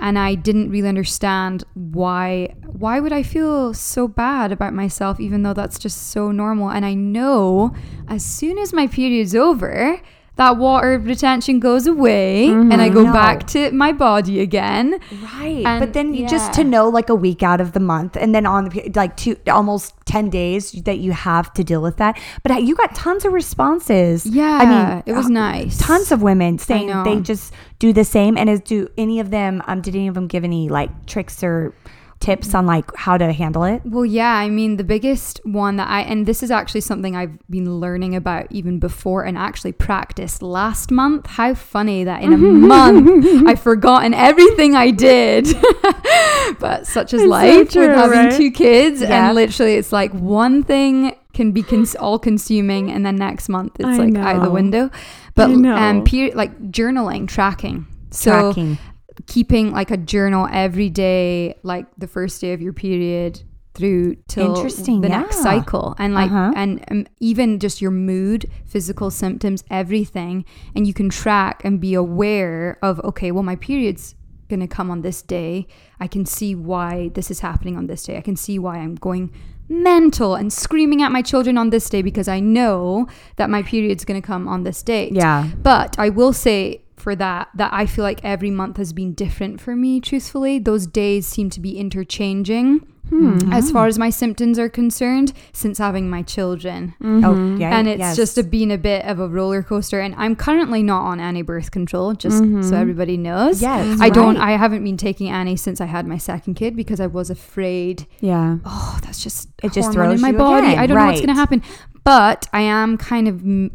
[0.03, 5.45] and I didn't really understand why why would I feel so bad about myself even
[5.45, 6.71] though that's just so normal?
[6.71, 7.73] And I know
[8.09, 10.01] as soon as my period's over
[10.37, 13.13] that water retention goes away and I go No.
[13.13, 14.99] back to my body again.
[15.23, 15.63] Right.
[15.67, 18.35] And- but then you just to know like a week out of the month and
[18.35, 22.19] then on the like two almost 10 days that you have to deal with that.
[22.43, 24.25] But you got tons of responses.
[24.27, 25.77] Yeah, I mean, it was uh, nice.
[25.79, 29.63] Tons of women saying they just do the same and is do any of them
[29.67, 31.75] um did any of them give any like tricks or
[32.23, 33.83] tips on like how to handle it?
[33.85, 37.37] Well, yeah, I mean, the biggest one that I, and this is actually something I've
[37.51, 41.27] been learning about even before and actually practiced last month.
[41.27, 45.47] How funny that in a month I've forgotten everything I did.
[46.61, 48.33] but such is It's so life true, with having right?
[48.33, 49.01] two kids.
[49.01, 49.27] Yeah.
[49.27, 53.73] And literally, it's like one thing can be cons- all consuming, and then next month
[53.81, 54.91] it's I like out the window.
[55.35, 55.75] But know.
[55.75, 57.87] um, peri- like journaling, tracking.
[58.11, 58.79] So Tracking.
[59.27, 63.43] Keeping like a journal every day, like the first day of your period
[63.75, 65.95] through till Interesting, the next cycle.
[65.99, 66.53] And like Uh-huh.
[66.55, 70.45] and um, even just your mood physical symptoms everything.
[70.75, 74.15] And you can track and be aware of okay well my period's
[74.51, 75.67] gonna come on this day.
[75.99, 78.19] I can see why this is happening on this day.
[78.19, 79.33] I can see why i'm going
[79.69, 83.07] mental and screaming at my children on this day because i know
[83.37, 85.15] that my period's gonna come on this date.
[85.15, 85.49] Yeah.
[85.63, 89.61] but I will say for that that I feel like every month has been different
[89.61, 90.01] for me.
[90.01, 93.53] Truthfully, those days seem to be interchanging Hmm.
[93.53, 96.95] as far as my symptoms are concerned since having my children.
[97.03, 97.77] Oh, yeah.
[97.77, 98.17] And it's yes.
[98.17, 100.01] just a, been a bit of a roller coaster.
[100.01, 103.61] And I'm currently not on any birth control, just so everybody knows.
[103.61, 104.39] Yes, I don't.
[104.39, 108.07] I haven't been taking any since I had my second kid because I was afraid
[108.21, 108.59] Yeah.
[108.65, 110.67] oh, that's just It just hormone throws in my you body.
[110.69, 111.61] again, I don't know what's going to happen,
[112.05, 113.73] but I am kind of m-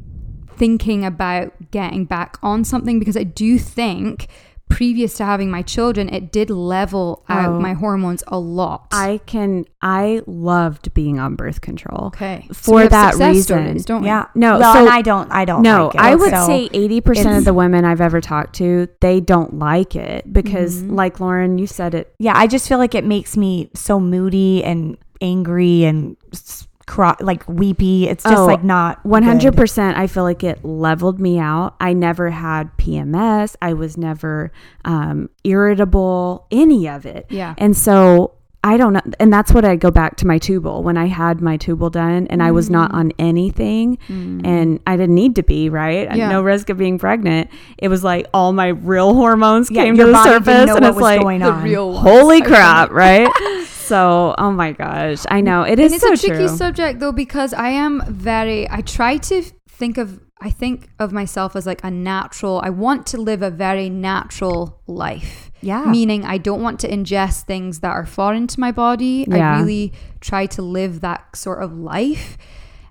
[0.58, 4.28] thinking about getting back on something because I do think
[4.70, 7.60] previous to having my children, it did level out Oh.
[7.62, 8.88] my hormones a lot.
[8.92, 9.64] I can.
[9.82, 12.08] I loved being on birth control.
[12.08, 13.44] okay For we have that success reason.
[13.64, 14.08] stories, don't we?
[14.08, 14.26] Yeah.
[14.36, 14.60] No.
[14.60, 17.00] Well, so and I don't I don't no, like it, I would so- say eighty
[17.00, 20.96] percent of the women I've ever talked to, they don't like it because, Mm-hmm.
[20.96, 22.14] like Lauren, you said it.
[22.20, 27.16] yeah, I just feel like it makes me so moody and angry and s- cry,
[27.20, 28.08] like weepy.
[28.08, 29.58] It's just Oh, like not One hundred good.
[29.58, 29.98] percent.
[29.98, 31.76] I feel like it leveled me out.
[31.80, 33.56] I never had PMS.
[33.62, 34.52] I was never
[34.86, 36.48] um, irritable.
[36.50, 37.28] Any of it.
[37.30, 37.54] Yeah.
[37.60, 38.34] And so
[38.64, 39.02] I don't know.
[39.20, 42.28] And that's what I go back to my tubal when I had my tubal done
[42.28, 42.74] and I was mm.
[42.74, 44.46] not on anything mm.
[44.46, 46.14] and I didn't need to be, right?
[46.16, 46.30] Yeah.
[46.30, 47.50] No risk of being pregnant.
[47.78, 51.22] It was like all my real hormones Yeah, came to the surface and it's like,
[51.22, 51.66] going on.
[51.96, 53.32] holy crap, right?
[53.68, 55.24] so, oh my gosh.
[55.30, 55.62] I know.
[55.64, 56.58] It is and it's so a tricky true.
[56.58, 61.56] subject though because I am very I try to think of I think of myself
[61.56, 65.52] as like a natural I want to live a very natural life.
[65.62, 65.86] Yeah.
[65.86, 69.26] Meaning I don't want to ingest things that are foreign to my body.
[69.28, 69.56] Yeah.
[69.56, 72.38] I really try to live that sort of life.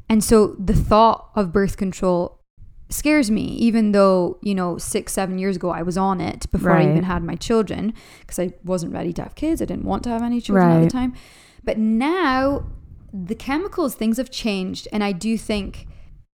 [0.08, 2.40] And so the thought of birth control
[2.88, 6.72] scares me, even though, you know, six, seven years ago I was on it before
[6.72, 9.62] I even had my children because I wasn't ready to have kids.
[9.62, 11.14] I didn't want to have any children at the time.
[11.64, 12.66] But now
[13.12, 14.88] the chemicals, things have changed.
[14.92, 15.86] And I do think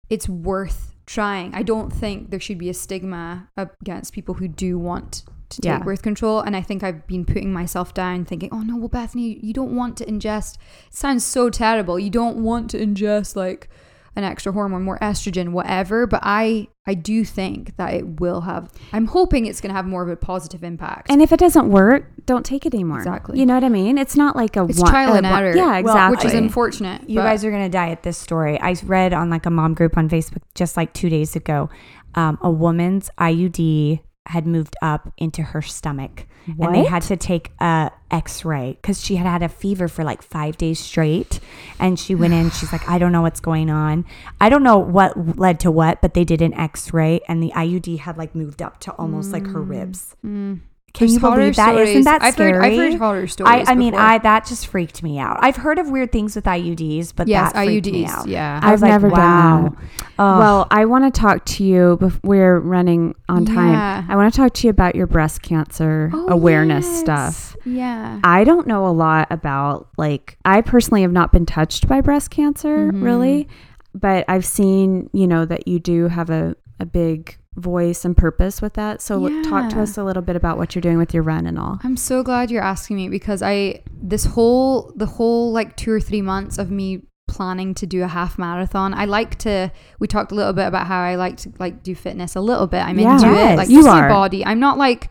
[0.09, 1.55] it's worth trying.
[1.55, 5.69] I don't think there should be a stigma against people who do want to take
[5.71, 5.79] Yeah.
[5.83, 6.41] birth control.
[6.41, 9.75] And I think I've been putting myself down thinking, oh no, well, Bethany, you don't
[9.75, 10.57] want to ingest.
[10.89, 11.99] It sounds so terrible.
[11.99, 13.71] You don't want to ingest like
[14.17, 16.07] an extra hormone, more estrogen, whatever.
[16.07, 19.87] But I, I do think that it will have, I'm hoping it's going to have
[19.87, 21.11] more of a positive impact.
[21.11, 22.99] And if it doesn't work, don't take it anymore.
[22.99, 23.39] Exactly.
[23.39, 23.97] You know what I mean?
[23.99, 25.57] It's not like a it's one, trial a and one- error.
[25.57, 26.17] Yeah, Well, exactly.
[26.17, 27.09] Which is unfortunate.
[27.09, 28.61] You but- guys are gonna die at this story.
[28.61, 31.71] I read on like a mom group on Facebook just like two days ago.
[32.15, 36.27] Um, a woman's IUD had moved up into her stomach,
[36.59, 40.23] and they had to take a X-ray because she had had a fever for like
[40.23, 41.41] five days straight.
[41.79, 42.51] And she went in.
[42.51, 44.05] She's like, I don't know what's going on.
[44.41, 48.01] I don't know what led to what, but they did an X-ray, and the IUD
[48.01, 50.17] had like moved up to almost like her ribs.
[50.25, 50.61] Mm.
[50.99, 51.71] Can There's you horror believe that?
[51.71, 51.89] stories.
[51.91, 52.53] Isn't that I've scary?
[52.55, 53.69] heard, I've heard horror stories.
[53.69, 54.05] I, I mean, before.
[54.05, 55.39] I that just freaked me out.
[55.41, 58.09] I've heard of weird things with IUDs, but yes, that freaked me IUDs.
[58.11, 58.27] out.
[58.27, 58.59] Yeah.
[58.61, 59.17] I was I've like, never wow.
[59.17, 60.05] done that.
[60.19, 60.39] Ugh.
[60.41, 61.99] Well, I want to talk to you.
[62.01, 63.73] Bef- we're running on time.
[63.73, 64.05] Yeah.
[64.09, 66.99] I want to talk to you about your breast cancer Oh, awareness yes.
[67.01, 67.57] stuff.
[67.65, 68.19] Yeah.
[68.25, 72.31] I don't know a lot about like I personally have not been touched by breast
[72.31, 73.03] cancer Mhm.
[73.05, 73.49] really,
[73.95, 78.63] but I've seen, you know, that you do have a a big voice and purpose
[78.63, 79.03] with that.
[79.03, 81.47] So l- talk to us a little bit about what you're doing with your run
[81.47, 81.79] and all.
[81.85, 86.01] I'm so glad you're asking me because I this whole the whole like two or
[86.01, 88.95] three months of me planning to do a half marathon.
[88.95, 91.95] I like to we talked a little bit about how I like to like do
[91.95, 92.79] fitness a little bit.
[92.83, 93.15] I'm Yeah.
[93.15, 93.53] into Yes.
[93.53, 93.57] it.
[93.57, 94.09] Like You are.
[94.09, 94.45] body.
[94.47, 95.11] I'm not like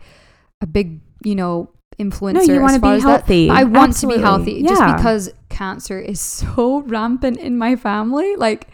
[0.60, 2.46] a big, you know, influencer.
[2.48, 3.08] No, you wanna be as that.
[3.08, 3.50] healthy.
[3.50, 4.22] I want Absolutely.
[4.22, 4.68] to be healthy Yeah.
[4.68, 8.34] just because cancer is so rampant in my family.
[8.36, 8.68] Like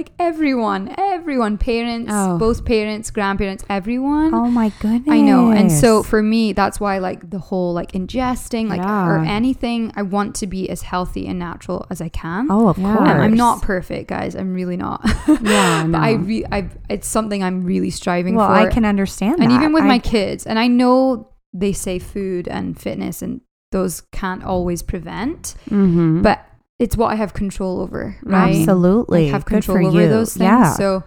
[0.00, 2.38] like everyone, everyone, parents, Oh.
[2.38, 4.32] both parents, grandparents, everyone.
[4.32, 5.12] Oh my goodness.
[5.12, 5.50] I know.
[5.50, 10.02] And so for me, that's why like the whole like ingesting, like or anything, I
[10.02, 12.50] want to be as healthy and natural as I can.
[12.50, 12.96] Oh, of Yeah.
[12.96, 13.10] course.
[13.10, 14.34] Um, I'm not perfect, guys.
[14.34, 15.00] I'm really not.
[15.42, 18.54] Yeah, but I, re- I, it's something I'm really striving Well, for.
[18.54, 19.54] I can understand and that.
[19.56, 23.40] even with I- my kids, and I know they say food and fitness and
[23.72, 26.22] those can't always prevent, Mm-hmm.
[26.22, 26.38] but
[26.80, 28.56] it's what I have control over, right?
[28.58, 29.28] Absolutely.
[29.28, 30.08] I have control over you.
[30.08, 30.44] those things.
[30.48, 30.72] Yeah.
[30.72, 31.04] So,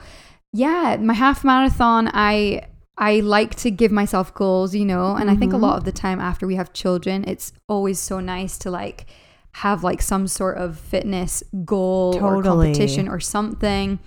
[0.54, 2.62] yeah, my half marathon, I
[2.96, 5.62] I like to give myself goals, you know, and I think a Mhm.
[5.62, 9.08] lot of the time after we have children, it's always so nice to like
[9.64, 13.98] have like some sort of fitness goal or competition or something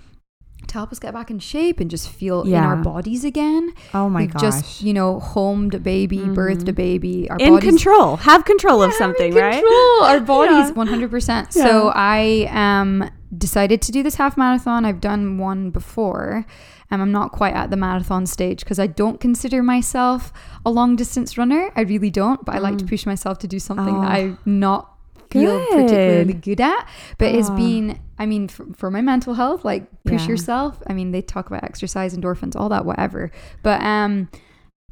[0.69, 3.73] to help us get back in shape and just feel in our bodies again.
[3.93, 4.41] oh my We've gosh.
[4.41, 7.29] just, you know, homed a baby, birthed a baby.
[7.29, 9.63] Our in bodies control, have control of something, in right?
[10.03, 10.83] our bodies Yeah.
[10.83, 11.65] 100% Yeah.
[11.65, 16.45] so i um decided to do this half marathon i've done one before
[16.89, 20.31] and i'm not quite at the marathon stage because i don't consider myself
[20.65, 22.89] a long distance runner i really don't but i like to Mm.
[22.89, 24.01] push myself to do something Oh.
[24.01, 24.96] that i'm not
[25.29, 25.69] feel Good.
[25.69, 30.23] particularly good at but it's been i mean for, for my mental health like push
[30.23, 30.29] Yeah.
[30.29, 33.31] yourself i mean they talk about exercise endorphins all that whatever
[33.63, 34.29] but um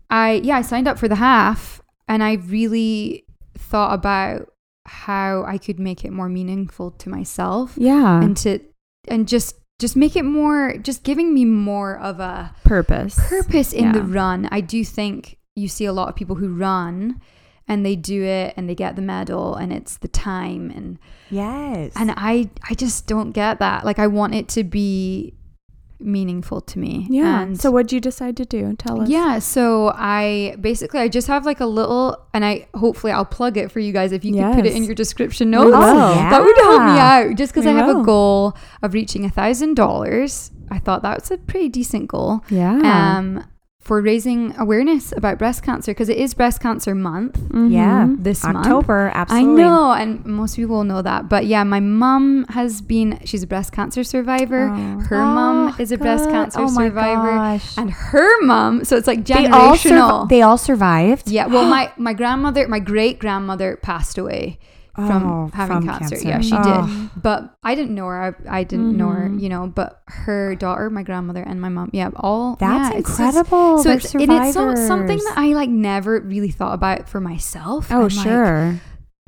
[0.10, 3.26] i yeah i signed up for the half and i really
[3.58, 4.52] thought about
[4.86, 8.60] how i could make it more meaningful to myself Yeah, and to
[9.08, 13.20] and just just make it more just giving me more of a purpose.
[13.28, 14.48] purpose in the run.
[14.50, 17.20] I do think you see a lot of people who run
[17.68, 21.00] and they do it and they get the medal and it's the time and
[21.30, 21.94] yes.
[21.96, 23.86] and I I just don't get that.
[23.86, 25.34] Like I want it to be
[26.00, 27.08] meaningful to me.
[27.10, 27.42] Yeah.
[27.42, 28.76] And so what'd you decide to do?
[28.76, 29.10] Tell us.
[29.10, 33.58] yeah, so I basically I just have like a little and I hopefully I'll plug
[33.58, 35.68] it for you guys if you could put it in your description notes.
[35.68, 35.76] will.
[35.76, 38.02] Oh, That would help me out just because I have will.
[38.02, 40.52] a goal of reaching a thousand dollars.
[40.70, 42.42] I thought that was a pretty decent goal.
[42.50, 42.74] Yeah.
[43.18, 43.46] Um,
[43.86, 48.06] for raising awareness about breast cancer because it is breast cancer month Yeah.
[48.08, 48.24] Mhm.
[48.24, 48.58] this month.
[48.66, 49.62] October, absolutely.
[49.62, 51.30] I know, and most people know that.
[51.30, 54.72] But yeah, my mum has been, she's a breast cancer survivor.
[54.74, 55.00] Oh.
[55.02, 57.30] Her mum Oh, is a breast cancer oh my survivor.
[57.30, 57.78] Gosh.
[57.78, 60.30] And her mum, so it's like they all, generational.
[60.30, 61.30] they all survived.
[61.30, 64.58] yeah, well, my, my grandmother, my great grandmother passed away
[64.96, 66.16] from Oh, having from cancer.
[66.16, 66.28] cancer.
[66.28, 66.86] Yeah, she Oh.
[66.88, 67.10] did.
[67.22, 68.36] But I didn't know her.
[68.50, 69.42] I, I didn't know her, Mhm.
[69.42, 72.56] you know, but her daughter, my grandmother, and my mom, yeah, all.
[72.60, 73.78] That's yeah, it's just- incredible.
[73.80, 77.20] so They're it's, and it's so, something that I like never really thought about for
[77.20, 77.88] myself.
[77.92, 78.80] Oh, And, like, sure.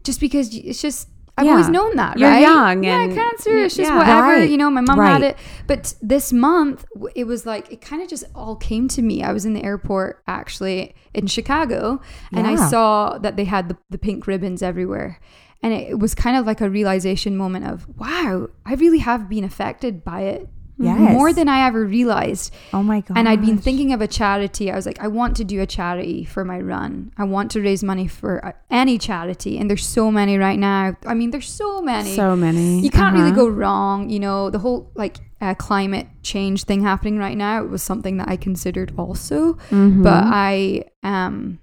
[0.03, 1.09] just because it's just
[1.39, 1.51] I've Yeah.
[1.51, 2.41] always known that, You're right?
[2.41, 3.55] young yeah, and- cancer.
[3.57, 3.95] It's just yeah.
[3.99, 4.49] whatever, Right.
[4.49, 4.71] you know.
[4.71, 5.11] My mom Right.
[5.11, 5.37] had it,
[5.67, 9.21] but this month it was like it kind of just all came to me.
[9.21, 12.01] I was in the airport actually in Chicago,
[12.33, 15.19] and I saw that they had the, the pink ribbons everywhere,
[15.63, 19.43] and it, was kind of like a realization moment of wow, I really have been
[19.43, 20.47] affected by it
[20.79, 21.11] Yes.
[21.11, 22.53] more than I ever realized.
[22.71, 23.17] Oh my god.
[23.17, 24.69] And I'd been thinking of a charity.
[24.71, 27.11] I was like, I want to do a charity for my run.
[27.17, 29.57] I want to raise money for uh, any charity.
[29.57, 30.95] And there's so many right now.
[31.07, 32.15] I mean, there's so many.
[32.15, 32.81] So many.
[32.81, 33.45] you can't really Uh-huh.
[33.45, 34.11] go wrong.
[34.11, 38.17] You know, the whole like uh, climate change thing happening right now it was something
[38.17, 39.53] that I considered also.
[39.71, 40.03] Mhm.
[40.03, 41.57] But I, um,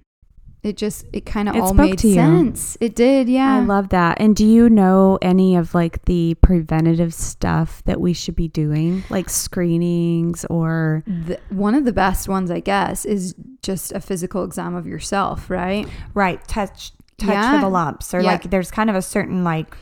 [0.65, 2.15] it just, it kind of It all made to you.
[2.15, 2.77] sense.
[2.81, 3.29] It did.
[3.29, 3.55] Yeah.
[3.57, 4.19] I love that.
[4.19, 9.03] And do you know any of like the preventative stuff that we should be doing,
[9.09, 11.03] like screenings or?
[11.05, 15.49] the, one of the best ones, I guess, is just a physical exam of yourself,
[15.49, 15.87] right?
[16.13, 16.45] right.
[16.47, 17.55] Touch touch Yeah.
[17.55, 18.31] for the lumps, or Yeah.
[18.31, 19.75] like there's kind of a certain like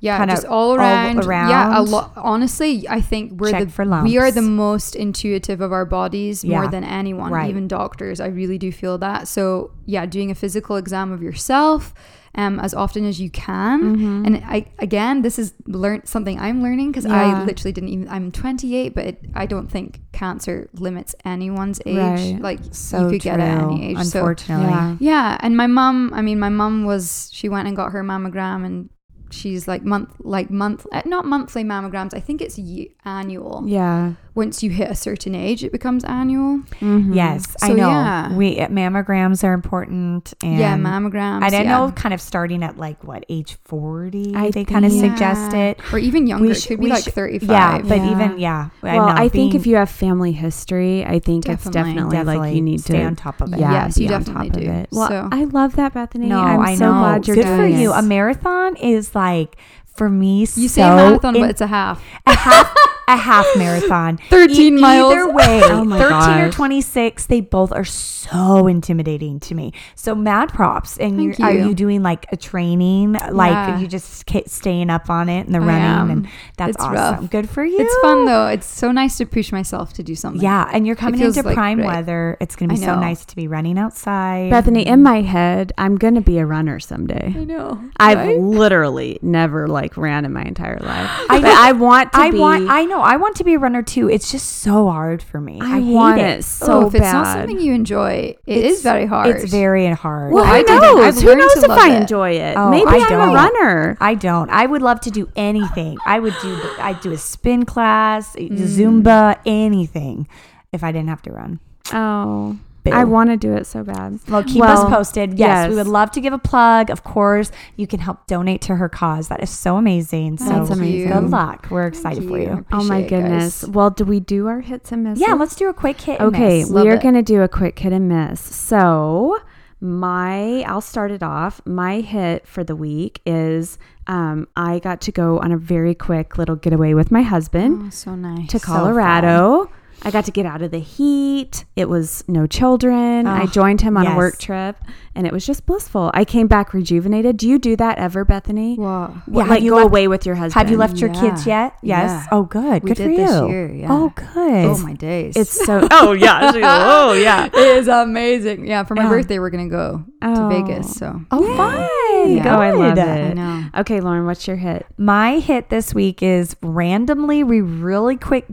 [0.00, 1.16] Yeah, kind just of all all around.
[1.24, 1.88] Yeah, a around.
[1.90, 2.12] lot.
[2.16, 6.68] Honestly, I think we're Check the we are the most intuitive of our bodies more
[6.68, 7.50] than anyone, Right.
[7.50, 8.20] even doctors.
[8.20, 9.28] I really do feel that.
[9.28, 11.94] So yeah, doing a physical exam of yourself.
[12.34, 14.26] Um, as often as you can, Mhm.
[14.26, 17.40] and I again, this is learn something I'm learning because Yeah.
[17.40, 18.08] I literally didn't even.
[18.08, 21.96] I'm 28, but it, I don't think cancer limits anyone's age.
[21.96, 22.38] Right.
[22.40, 23.30] Like so you could true.
[23.32, 23.96] get it at any age.
[24.04, 24.66] So Unfortunately.
[24.68, 24.96] Yeah.
[25.00, 28.64] yeah, and my mom, I mean, my mom was she went and got her mammogram,
[28.64, 28.90] and
[29.30, 32.14] she's like month, like month, uh, not monthly mammograms.
[32.14, 32.58] I think it's
[33.04, 33.64] annual.
[33.66, 34.14] Yeah.
[34.38, 36.60] Once you hit a certain age, it becomes annual.
[36.80, 37.14] Mhm.
[37.14, 37.88] Yes, I know.
[37.88, 38.32] yeah.
[38.32, 40.32] We uh, mammograms are important.
[40.44, 41.42] And yeah, mammograms.
[41.42, 41.76] I don't yeah.
[41.86, 44.32] know, kind of starting at like what age forty?
[44.36, 45.80] I they kind of think- suggest it.
[45.92, 46.44] or even younger.
[46.46, 47.48] We it sh- could be like sh- thirty-five.
[47.50, 48.10] Yeah, but Yeah.
[48.12, 48.68] even yeah.
[48.84, 52.16] I'm Well, not I think if you have family history, I think it's Definitely.
[52.16, 53.58] definitely, like you need to stay on top of it.
[53.58, 54.70] Yeah, Yes, you be on definitely top of do.
[54.70, 54.88] it.
[54.92, 56.26] Well, So- I love that, Bethany.
[56.28, 56.98] No, I'm I so know.
[57.00, 57.92] glad you're Good for doing you.
[57.92, 57.98] it.
[57.98, 59.56] A marathon is like
[59.96, 60.40] for me.
[60.40, 62.00] you so say marathon, in- but it's a half.
[62.26, 62.72] a half.
[63.08, 64.18] a half marathon.
[64.30, 65.12] 13 miles.
[65.12, 69.72] Either way, Oh my 13 or 26, they both are so intimidating to me.
[69.94, 70.96] So mad props.
[70.98, 71.34] And you.
[71.40, 71.68] are you.
[71.68, 73.14] you doing like a training?
[73.14, 73.78] Like Yeah.
[73.78, 76.10] you just ca- staying up on it and the I running am.
[76.10, 76.94] and that's It's awesome.
[77.22, 77.30] rough.
[77.30, 77.78] Good for you.
[77.80, 78.46] It's fun though.
[78.48, 80.42] It's so nice to push myself to do something.
[80.42, 81.86] Yeah, and you're coming into like prime great.
[81.86, 82.36] weather.
[82.40, 84.50] It's going to be so nice to be running outside.
[84.50, 87.32] Bethany, in my head, I'm gonna be a runner someday.
[87.36, 87.80] I know.
[87.98, 88.38] I've right?
[88.38, 91.08] literally never like ran in my entire life.
[91.30, 92.38] I but I want to I be.
[92.38, 92.68] want.
[92.68, 92.97] I know.
[93.00, 94.08] I want to be a runner too.
[94.08, 95.60] It's just so hard for me.
[95.60, 96.44] I I, hate want it.
[96.44, 99.28] so oh, if it's not something you enjoy, it It's- is very hard.
[99.28, 100.32] It's very hard.
[100.32, 100.98] well, I didn't.
[100.98, 102.00] I've Who knows if I it.
[102.02, 102.56] enjoy it?
[102.56, 103.28] Oh, Maybe I I'm don't.
[103.30, 103.96] a runner.
[104.00, 104.50] I don't.
[104.50, 105.98] I would love to do anything.
[106.06, 106.58] I would do.
[106.78, 108.58] I'd do a spin class, Mm.
[108.58, 110.28] Zumba, anything,
[110.72, 111.60] if I didn't have to run.
[111.92, 112.56] Oh,
[112.90, 112.96] Boo.
[112.96, 114.18] I want to do it so bad.
[114.28, 115.38] Well, keep Well, us posted.
[115.38, 116.90] Yes, we would love to give a plug.
[116.90, 119.28] Of course, you can help donate to her cause.
[119.28, 120.38] That is so amazing.
[120.38, 121.08] So That's amazing.
[121.12, 121.66] good luck.
[121.70, 122.64] We're excited for you.
[122.72, 123.62] Oh my goodness.
[123.64, 123.70] guys.
[123.70, 125.20] Well, do we do our hits and misses?
[125.26, 126.20] Yeah, let's do a quick hit.
[126.20, 126.70] and Okay, miss.
[126.70, 128.40] Love we are going to do a quick hit and miss.
[128.40, 129.38] So,
[129.80, 131.60] my I'll start it off.
[131.64, 133.78] My hit for the week is
[134.08, 137.90] um, I got to go on a very quick little getaway with my husband Oh,
[137.90, 138.48] so nice.
[138.50, 139.70] to so Colorado.
[140.02, 141.64] I got to get out of the heat.
[141.76, 143.26] It was no children.
[143.26, 144.76] I Oh, joined him on a work trip
[145.14, 146.10] and it was just blissful.
[146.14, 147.36] I came back rejuvenated.
[147.36, 148.76] Do you do that ever, Bethany?
[148.78, 149.22] Wow.
[149.26, 150.54] What, Yeah, like you go left- away with your husband.
[150.54, 151.74] Have you left your kids yet?
[151.82, 152.10] Yes.
[152.10, 152.26] Yeah.
[152.30, 152.84] Oh, good.
[152.84, 153.16] We good did for you.
[153.26, 153.88] this year, yeah.
[153.90, 154.64] Oh, good.
[154.66, 155.36] Oh my days.
[155.36, 155.86] It's so.
[155.90, 156.52] Oh yeah.
[156.54, 157.46] oh yeah.
[157.52, 158.66] it is amazing.
[158.66, 159.08] Yeah, for my Yeah.
[159.08, 160.34] birthday we're gonna go Oh.
[160.48, 160.94] to Vegas.
[160.94, 162.36] So oh, fun.
[162.36, 162.56] Yeah.
[162.56, 163.04] Oh, I love Good.
[163.04, 163.34] I it.
[163.34, 163.64] know.
[163.78, 164.86] Okay, Lauren, what's your hit?
[164.96, 168.46] My hit this week is randomly we really quick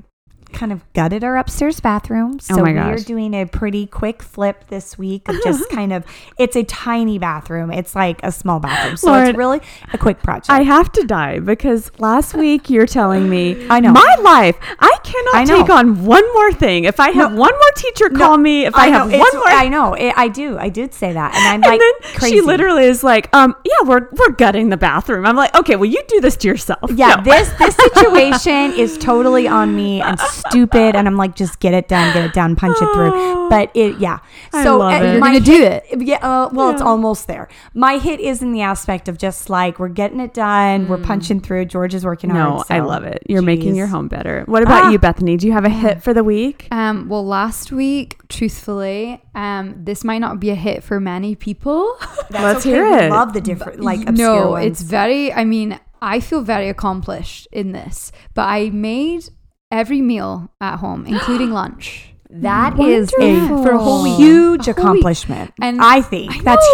[0.55, 2.39] kind of gutted our upstairs bathroom.
[2.39, 6.05] So Oh my we're doing a pretty quick flip this week of just kind of
[6.39, 7.71] it's a tiny bathroom.
[7.71, 8.97] It's like a small bathroom.
[8.97, 9.61] So Lauren, it's really
[9.93, 10.49] a quick project.
[10.49, 13.91] I have to die because last week you're telling me I know.
[13.91, 14.57] my life.
[14.79, 15.61] I cannot I know.
[15.61, 16.85] take on one more thing.
[16.85, 17.37] If I have No.
[17.39, 19.93] one more teacher call me, if I, have know, one more, I know.
[19.93, 20.57] It, I do.
[20.57, 21.35] I did say that.
[21.35, 22.35] And I'm and like then crazy.
[22.35, 25.25] she literally is like, um, yeah, we're we're gutting the bathroom.
[25.25, 26.91] I'm like, okay, well, you do this to yourself.
[26.93, 27.23] Yeah, No.
[27.23, 30.17] this this situation is totally on me and
[30.49, 33.49] stupid, and I'm like, just get it done, get it done, punch it through.
[33.49, 34.19] But it, yeah.
[34.53, 35.11] I So love uh, it.
[35.11, 35.85] You're gonna do it.
[35.99, 36.17] Yeah.
[36.17, 37.47] Uh, well, it's almost there.
[37.73, 41.41] My hit is in the aspect of just like we're getting it done, we're punching
[41.41, 41.65] through.
[41.65, 42.49] George is working hard.
[42.57, 43.23] no, I so- love it.
[43.27, 44.43] You're making your home better.
[44.47, 44.89] What about Ah.
[44.91, 45.37] you, Bethany?
[45.37, 46.67] Do you have a hit for the week?
[46.71, 51.95] Um, well, last week, truthfully, um, this might not be a hit for many people.
[52.29, 52.69] That's Let's okay.
[52.71, 53.09] hear We it.
[53.11, 54.65] love the different like obscure no, ones.
[54.65, 55.31] it's very.
[55.33, 59.29] I mean, I feel very accomplished in this, but I made
[59.75, 62.11] every meal at home, including lunch.
[62.29, 64.17] that is a For a whole week.
[64.17, 65.01] huge A whole week.
[65.01, 66.67] accomplishment, And I think I that's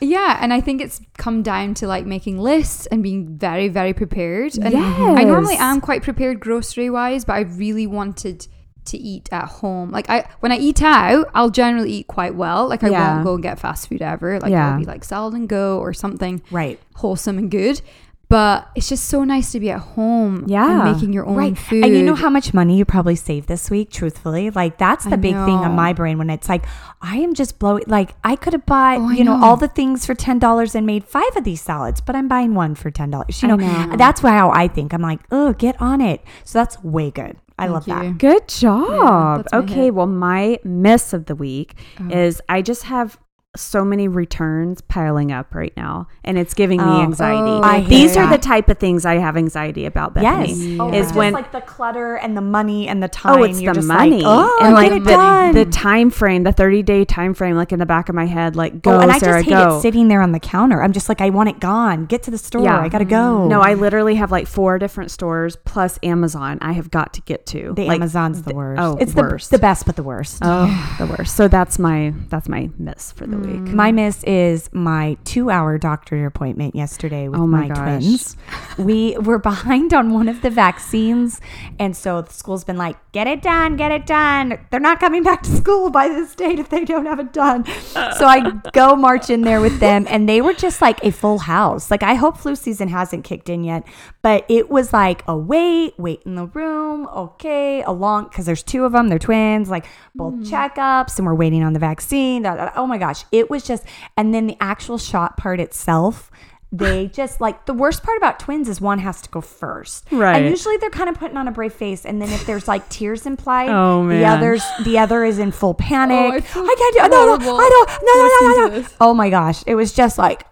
[0.00, 0.10] huge.
[0.10, 3.92] Yeah, and I think it's come down to like making lists and being very, very
[3.92, 4.56] prepared.
[4.56, 8.48] And I normally am quite prepared grocery wise, but I really wanted
[8.86, 9.90] to eat at home.
[9.90, 12.68] Like I when I eat out, I'll generally eat quite well.
[12.68, 13.14] Like I Yeah.
[13.14, 14.38] won't go and get fast food ever.
[14.38, 14.68] Like Yeah.
[14.74, 16.78] it'll be like salad and go or something Right.
[16.94, 17.80] wholesome and good.
[18.28, 20.82] But it's just so nice to be at home Yeah.
[20.82, 21.56] and making your own right.
[21.56, 21.84] food.
[21.84, 24.50] And you know how much money you probably saved this week, truthfully?
[24.50, 26.64] Like that's I the big thing on my brain when it's like
[27.00, 29.44] I am just blowing like I could have bought, Oh, you know, know.
[29.44, 32.54] all the things for ten dollars and made five of these salads, but I'm buying
[32.54, 33.40] one for ten dollars.
[33.42, 33.96] You know, know.
[33.96, 34.92] that's why how I think.
[34.92, 36.20] I'm like, oh, get on it.
[36.42, 37.36] So that's way good.
[37.58, 37.94] I Thank love you.
[37.94, 38.18] that.
[38.18, 39.46] Good job.
[39.52, 39.94] my okay, hit.
[39.94, 42.08] well, my miss of the week Oh.
[42.10, 43.18] is I just have
[43.56, 47.02] so many returns piling up right now, and it's giving me Oh.
[47.02, 47.40] anxiety.
[47.50, 50.52] Oh, I These hear are the type of things I have anxiety about, Bethany.
[50.52, 50.80] Yes.
[50.80, 53.40] Oh, is when just like the clutter and the money and the oh, time.
[53.40, 56.42] Oh, it's You're the just money Like, oh, and get like the, the time frame,
[56.42, 59.00] the thirty day time frame, like in the back of my head, like go oh,
[59.00, 59.78] and I Sarah, just hate go.
[59.78, 60.82] it sitting there on the counter.
[60.82, 62.06] I'm just like, I want it gone.
[62.06, 62.62] Get to the store.
[62.64, 62.80] Yeah.
[62.80, 63.46] I gotta go.
[63.48, 66.58] No, I literally have like four different stores plus Amazon.
[66.60, 67.72] I have got to get to.
[67.74, 68.82] the like, Amazon's the th- worst.
[68.82, 69.50] oh, it's worst.
[69.50, 70.38] The, the best, but the worst.
[70.42, 71.36] Oh, the worst.
[71.36, 73.74] So that's my that's my miss for the week.
[73.74, 78.36] My miss is my two hour doctor appointment yesterday with Oh my my, twins.
[78.78, 81.40] We were behind on one of the vaccines.
[81.78, 84.58] And so the school's been like, get it done, get it done.
[84.70, 87.64] They're not coming back to school by this date if they don't have it done.
[87.92, 91.38] So I go march in there with them, and they were just like a full
[91.38, 91.90] house.
[91.90, 93.86] Like, I hope flu season hasn't kicked in yet,
[94.22, 98.62] but it was like a wait, wait in the room, okay, a long, because there's
[98.62, 100.42] two of them, they're twins, like both hmm.
[100.42, 102.44] checkups, and we're waiting on the vaccine.
[102.46, 103.84] Oh my gosh, it was just,
[104.16, 106.30] and then the actual shot part itself.
[106.72, 110.06] They just like the worst part about twins is one has to go first.
[110.10, 110.36] Right.
[110.36, 112.04] And usually they're kind of putting on a brave face.
[112.04, 115.70] And then if there's like tears implied, Oh, the others the other is in full
[115.70, 116.44] oh, panic.
[116.54, 118.88] Oh, I I, can't do no, no, I don't no no no no, no.
[119.00, 119.62] Oh my gosh.
[119.66, 120.44] It was just like,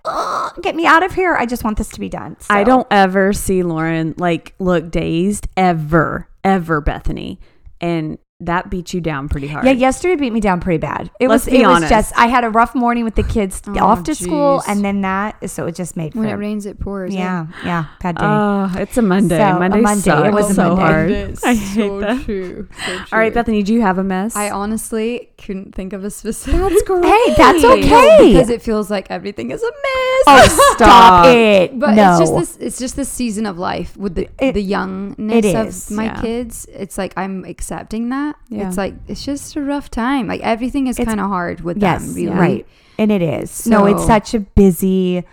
[0.63, 1.35] get me out of here.
[1.35, 2.37] I just want this to be done.
[2.49, 6.29] I don't ever see Lauren like look dazed ever.
[6.45, 7.41] ever Bethany,
[7.81, 9.65] and that beat you down pretty hard.
[9.65, 11.09] Yeah, yesterday beat me down pretty bad.
[11.21, 13.63] It Let's was be it was just I had a rough morning with the kids
[13.67, 16.81] Oh, off to school and then that so it just made When it rains, it
[16.81, 17.15] pours.
[17.15, 18.25] yeah, yeah, bad day.
[18.25, 19.39] Oh, it's a Monday.
[19.39, 20.01] So, a Monday, Monday.
[20.03, 20.29] sucks.
[20.29, 20.83] It was a so Monday.
[20.83, 21.11] hard.
[21.11, 22.25] It's I so hate that.
[22.25, 22.69] true.
[22.87, 23.33] So All right.
[23.33, 24.35] Bethany, do you have a mess?
[24.37, 26.61] I honestly couldn't think of a specific.
[26.61, 27.05] That's great.
[27.05, 28.33] Hey, that's okay.
[28.33, 30.25] because it feels like everything is a mess.
[30.27, 31.79] oh, stop it.
[31.79, 32.11] But no.
[32.11, 32.57] it's just this.
[32.67, 36.21] It's just this season of life with the It- the youngness of my yeah.
[36.21, 36.67] kids.
[36.73, 38.24] It's like I'm accepting that.
[38.49, 38.69] Yeah.
[38.69, 40.27] It's like it's just a rough time.
[40.29, 42.15] Like everything is kind of hard with yes, them.
[42.15, 42.31] Really.
[42.31, 42.67] right.
[42.99, 43.67] And it is.
[43.67, 45.25] no, it's such a busy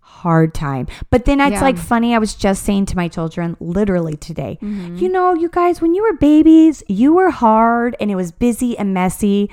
[0.00, 0.86] hard time.
[1.10, 1.62] But then it's Yeah.
[1.62, 4.58] like funny I was just saying to my children literally today.
[4.62, 4.96] Mm-hmm.
[4.96, 8.76] You know, you guys when you were babies, you were hard and it was busy
[8.76, 9.50] and messy.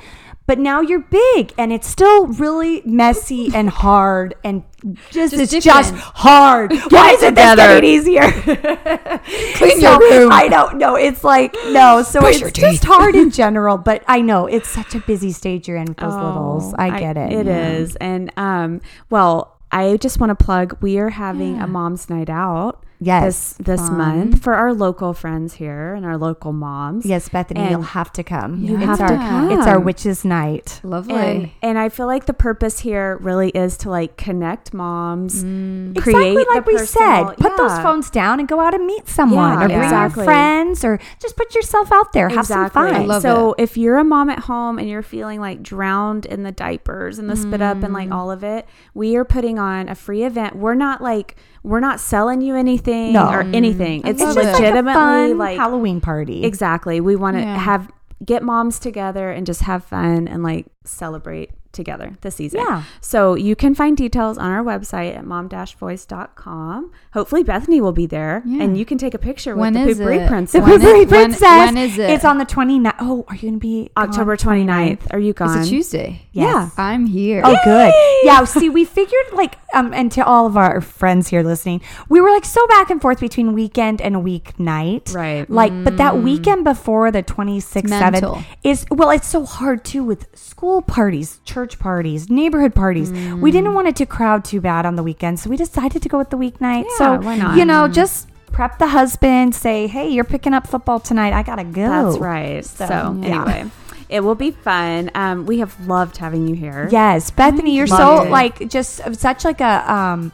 [0.47, 4.63] But now you're big and it's still really messy and hard and
[5.11, 6.11] just, Just it's just different.
[6.15, 6.71] hard.
[6.89, 7.81] Why isn't this together.
[7.81, 8.31] getting easier?
[9.55, 10.31] Clean So, your room.
[10.31, 10.95] I don't know.
[10.95, 12.01] It's like no.
[12.01, 13.77] So Brush it's just hard in general.
[13.77, 16.73] But I know it's such a busy stage you're in with those Oh, littles.
[16.77, 17.33] I get it.
[17.33, 20.77] It is, and um, well, I just want to plug.
[20.81, 22.83] We are having a mom's night out.
[22.99, 23.53] Yes.
[23.53, 27.05] this this month for our local friends here and our local moms.
[27.05, 28.63] Yes, Bethany, And you'll have to come.
[28.63, 29.51] You it's have our, to come.
[29.51, 30.79] It's our witches' night.
[30.83, 31.15] Lovely.
[31.15, 35.95] And, and I feel like the purpose here really is to like connect moms, Mm.
[36.01, 37.23] create exactly like we said.
[37.37, 40.23] Put those phones down and go out and meet someone, Yeah, or bring exactly.
[40.23, 42.29] your friends, or just put yourself out there.
[42.29, 42.93] Have some fun.
[42.95, 46.43] I love so if you're a mom at home and you're feeling like drowned in
[46.43, 47.93] the diapers and the spit up and Mm.
[47.93, 50.55] like all of it, we are putting on a free event.
[50.55, 51.35] We're not like
[51.67, 53.27] we're not selling you anything No.
[53.29, 53.55] or mm-hmm.
[53.55, 54.05] anything.
[54.05, 54.41] I It's it's it.
[54.41, 56.43] just legitimately like a fun like Halloween party.
[56.45, 57.01] Exactly.
[57.01, 57.57] We want to Yeah.
[57.57, 57.91] have
[58.25, 62.59] get moms together and just have fun and like celebrate together this season.
[62.61, 62.83] Yeah.
[63.01, 66.91] So you can find details on our website at mom-voice.com.
[67.13, 68.63] Hopefully Bethany will be there Yeah.
[68.63, 70.27] and you can take a picture When with the Poo-Pourri?
[70.27, 70.53] Princess.
[70.53, 71.41] The When is- Poo-Pourri when- Princess.
[71.41, 72.09] when is it?
[72.09, 72.95] It's on the 29th.
[72.99, 73.89] Oh, are you going to be?
[73.97, 75.01] October 29th.
[75.11, 75.57] Are you gone?
[75.59, 76.21] It's a Tuesday.
[76.31, 76.73] Yes.
[76.77, 77.41] I'm here.
[77.43, 77.93] Oh, good.
[78.23, 78.43] Yeah.
[78.45, 82.29] See, we figured like, um, and to all of our friends here listening, we were
[82.31, 85.13] like so back and forth between weekend and weeknight.
[85.13, 85.49] Right.
[85.49, 90.27] Like, but that weekend before the 26th, 7th is, well, it's so hard too with
[90.37, 93.11] school parties, church parties, neighborhood parties.
[93.11, 95.39] We didn't want it to crowd too bad on the weekend.
[95.39, 96.85] So we decided to go with the weeknight.
[96.89, 97.57] Yeah, so, why not?
[97.57, 101.33] you know, just prep the husband, say, hey, you're picking up football tonight.
[101.33, 101.87] I got to go.
[102.11, 102.65] That's right.
[102.65, 103.43] So, So, yeah.
[103.43, 103.71] anyway,
[104.09, 105.11] it will be fun.
[105.15, 106.87] Um, we have loved having you here.
[106.91, 108.29] Yes, Bethany, you're so it.
[108.29, 110.31] like just such like a um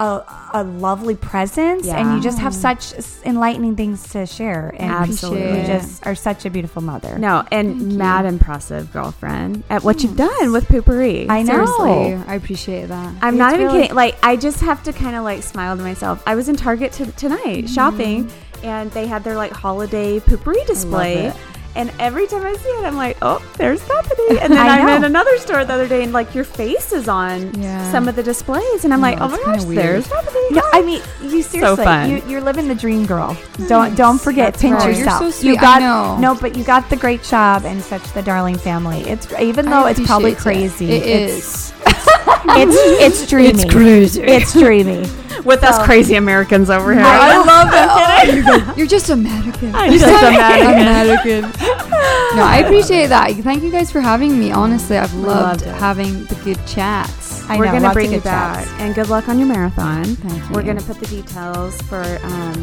[0.00, 0.22] a,
[0.54, 2.92] a lovely presence, and you just have such
[3.24, 4.74] enlightening things to share.
[4.78, 5.60] And Absolutely.
[5.60, 7.18] you just are such a beautiful mother.
[7.18, 11.28] No, and mad impressive girlfriend at what you've done with Poo-Pourri.
[11.28, 11.64] I know.
[11.64, 13.14] Seriously, I appreciate that.
[13.22, 13.96] I'm It's not even really- kidding.
[13.96, 16.22] Like, I just have to kind of like smile to myself.
[16.26, 17.66] I was in Target t- tonight mm-hmm.
[17.66, 18.30] shopping,
[18.62, 21.32] and they had their like holiday Poo-Pourri display.
[21.74, 21.80] It.
[21.80, 24.38] And every time I see it, I'm like, oh, there's Bethany.
[24.40, 24.96] And then I I'm know.
[24.96, 27.90] in another store the other day, and like your face is on Yeah.
[27.90, 29.78] some of the displays, and I'm like, oh my gosh, weird.
[29.78, 30.50] there's Bethany.
[30.52, 32.10] No, I mean, you seriously, fun.
[32.10, 33.36] You, you're living the dream, girl.
[33.68, 34.88] Don't don't forget, That's pinch right.
[34.90, 35.20] You're yourself.
[35.20, 35.58] so You sweet.
[35.58, 36.18] I got know.
[36.34, 39.00] no, but you got the great job and such the darling family.
[39.02, 40.70] It's even though it's probably appreciate it.
[40.70, 40.92] crazy.
[40.92, 41.72] It it's, is.
[42.46, 43.48] It's it's dreamy.
[43.48, 44.22] It's crazy.
[44.22, 45.06] It's dreamy.
[45.44, 47.02] with us crazy Americans over here.
[47.04, 48.44] I love it.
[48.46, 49.74] Oh, you're just American.
[49.74, 51.42] I'm just American.
[51.42, 51.42] American.
[52.36, 53.30] no, I appreciate that.
[53.32, 54.52] Thank you guys for having me.
[54.52, 57.24] Honestly, I've loved, loved having the good chats.
[57.46, 58.80] I We're know, gonna bring you back, chats.
[58.80, 60.04] and good luck on your marathon.
[60.04, 62.54] Thank We're gonna put the details for um,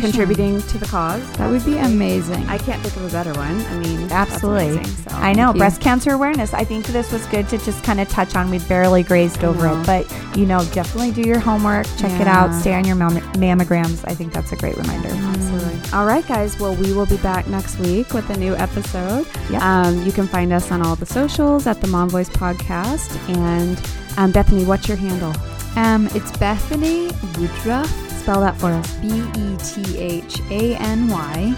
[0.00, 1.30] contributing to the cause.
[1.36, 2.42] That would be amazing.
[2.46, 3.60] I can't think of a better one.
[3.66, 4.78] I mean, Absolutely.
[4.78, 5.16] Amazing, so.
[5.16, 5.58] I know you.
[5.58, 6.54] breast cancer awareness.
[6.54, 8.48] I think this was good to just kind of touch on.
[8.50, 12.52] We barely grazed over it, but you know, definitely do your homework, check it out,
[12.52, 14.04] stay on your mam- mammograms.
[14.06, 15.08] I think that's a great reminder.
[15.08, 15.90] Absolutely.
[15.92, 16.58] All right, guys.
[16.58, 19.26] Well, we will be back next week with a new episode.
[19.50, 19.62] Yep.
[19.62, 23.16] Um, you can find us on all the socials at the Mom Voice Podcast.
[23.28, 23.80] And
[24.18, 25.32] um, Bethany, what's your handle?
[25.76, 27.90] Um, it's Bethany Woodruff,
[28.20, 28.92] Spell that for us.
[28.96, 31.54] B E T H A N Y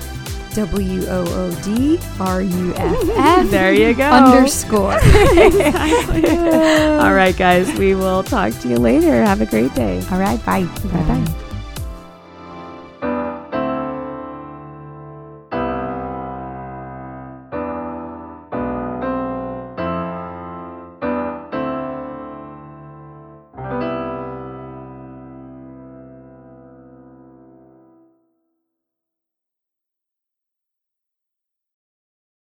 [0.56, 3.50] W O O D R U F F.
[3.50, 4.10] There you go.
[4.10, 4.92] Underscore.
[7.02, 7.70] All right, guys.
[7.78, 9.22] We will talk to you later.
[9.22, 10.02] Have a great day.
[10.10, 10.64] All right, bye.
[10.64, 11.24] Bye bye.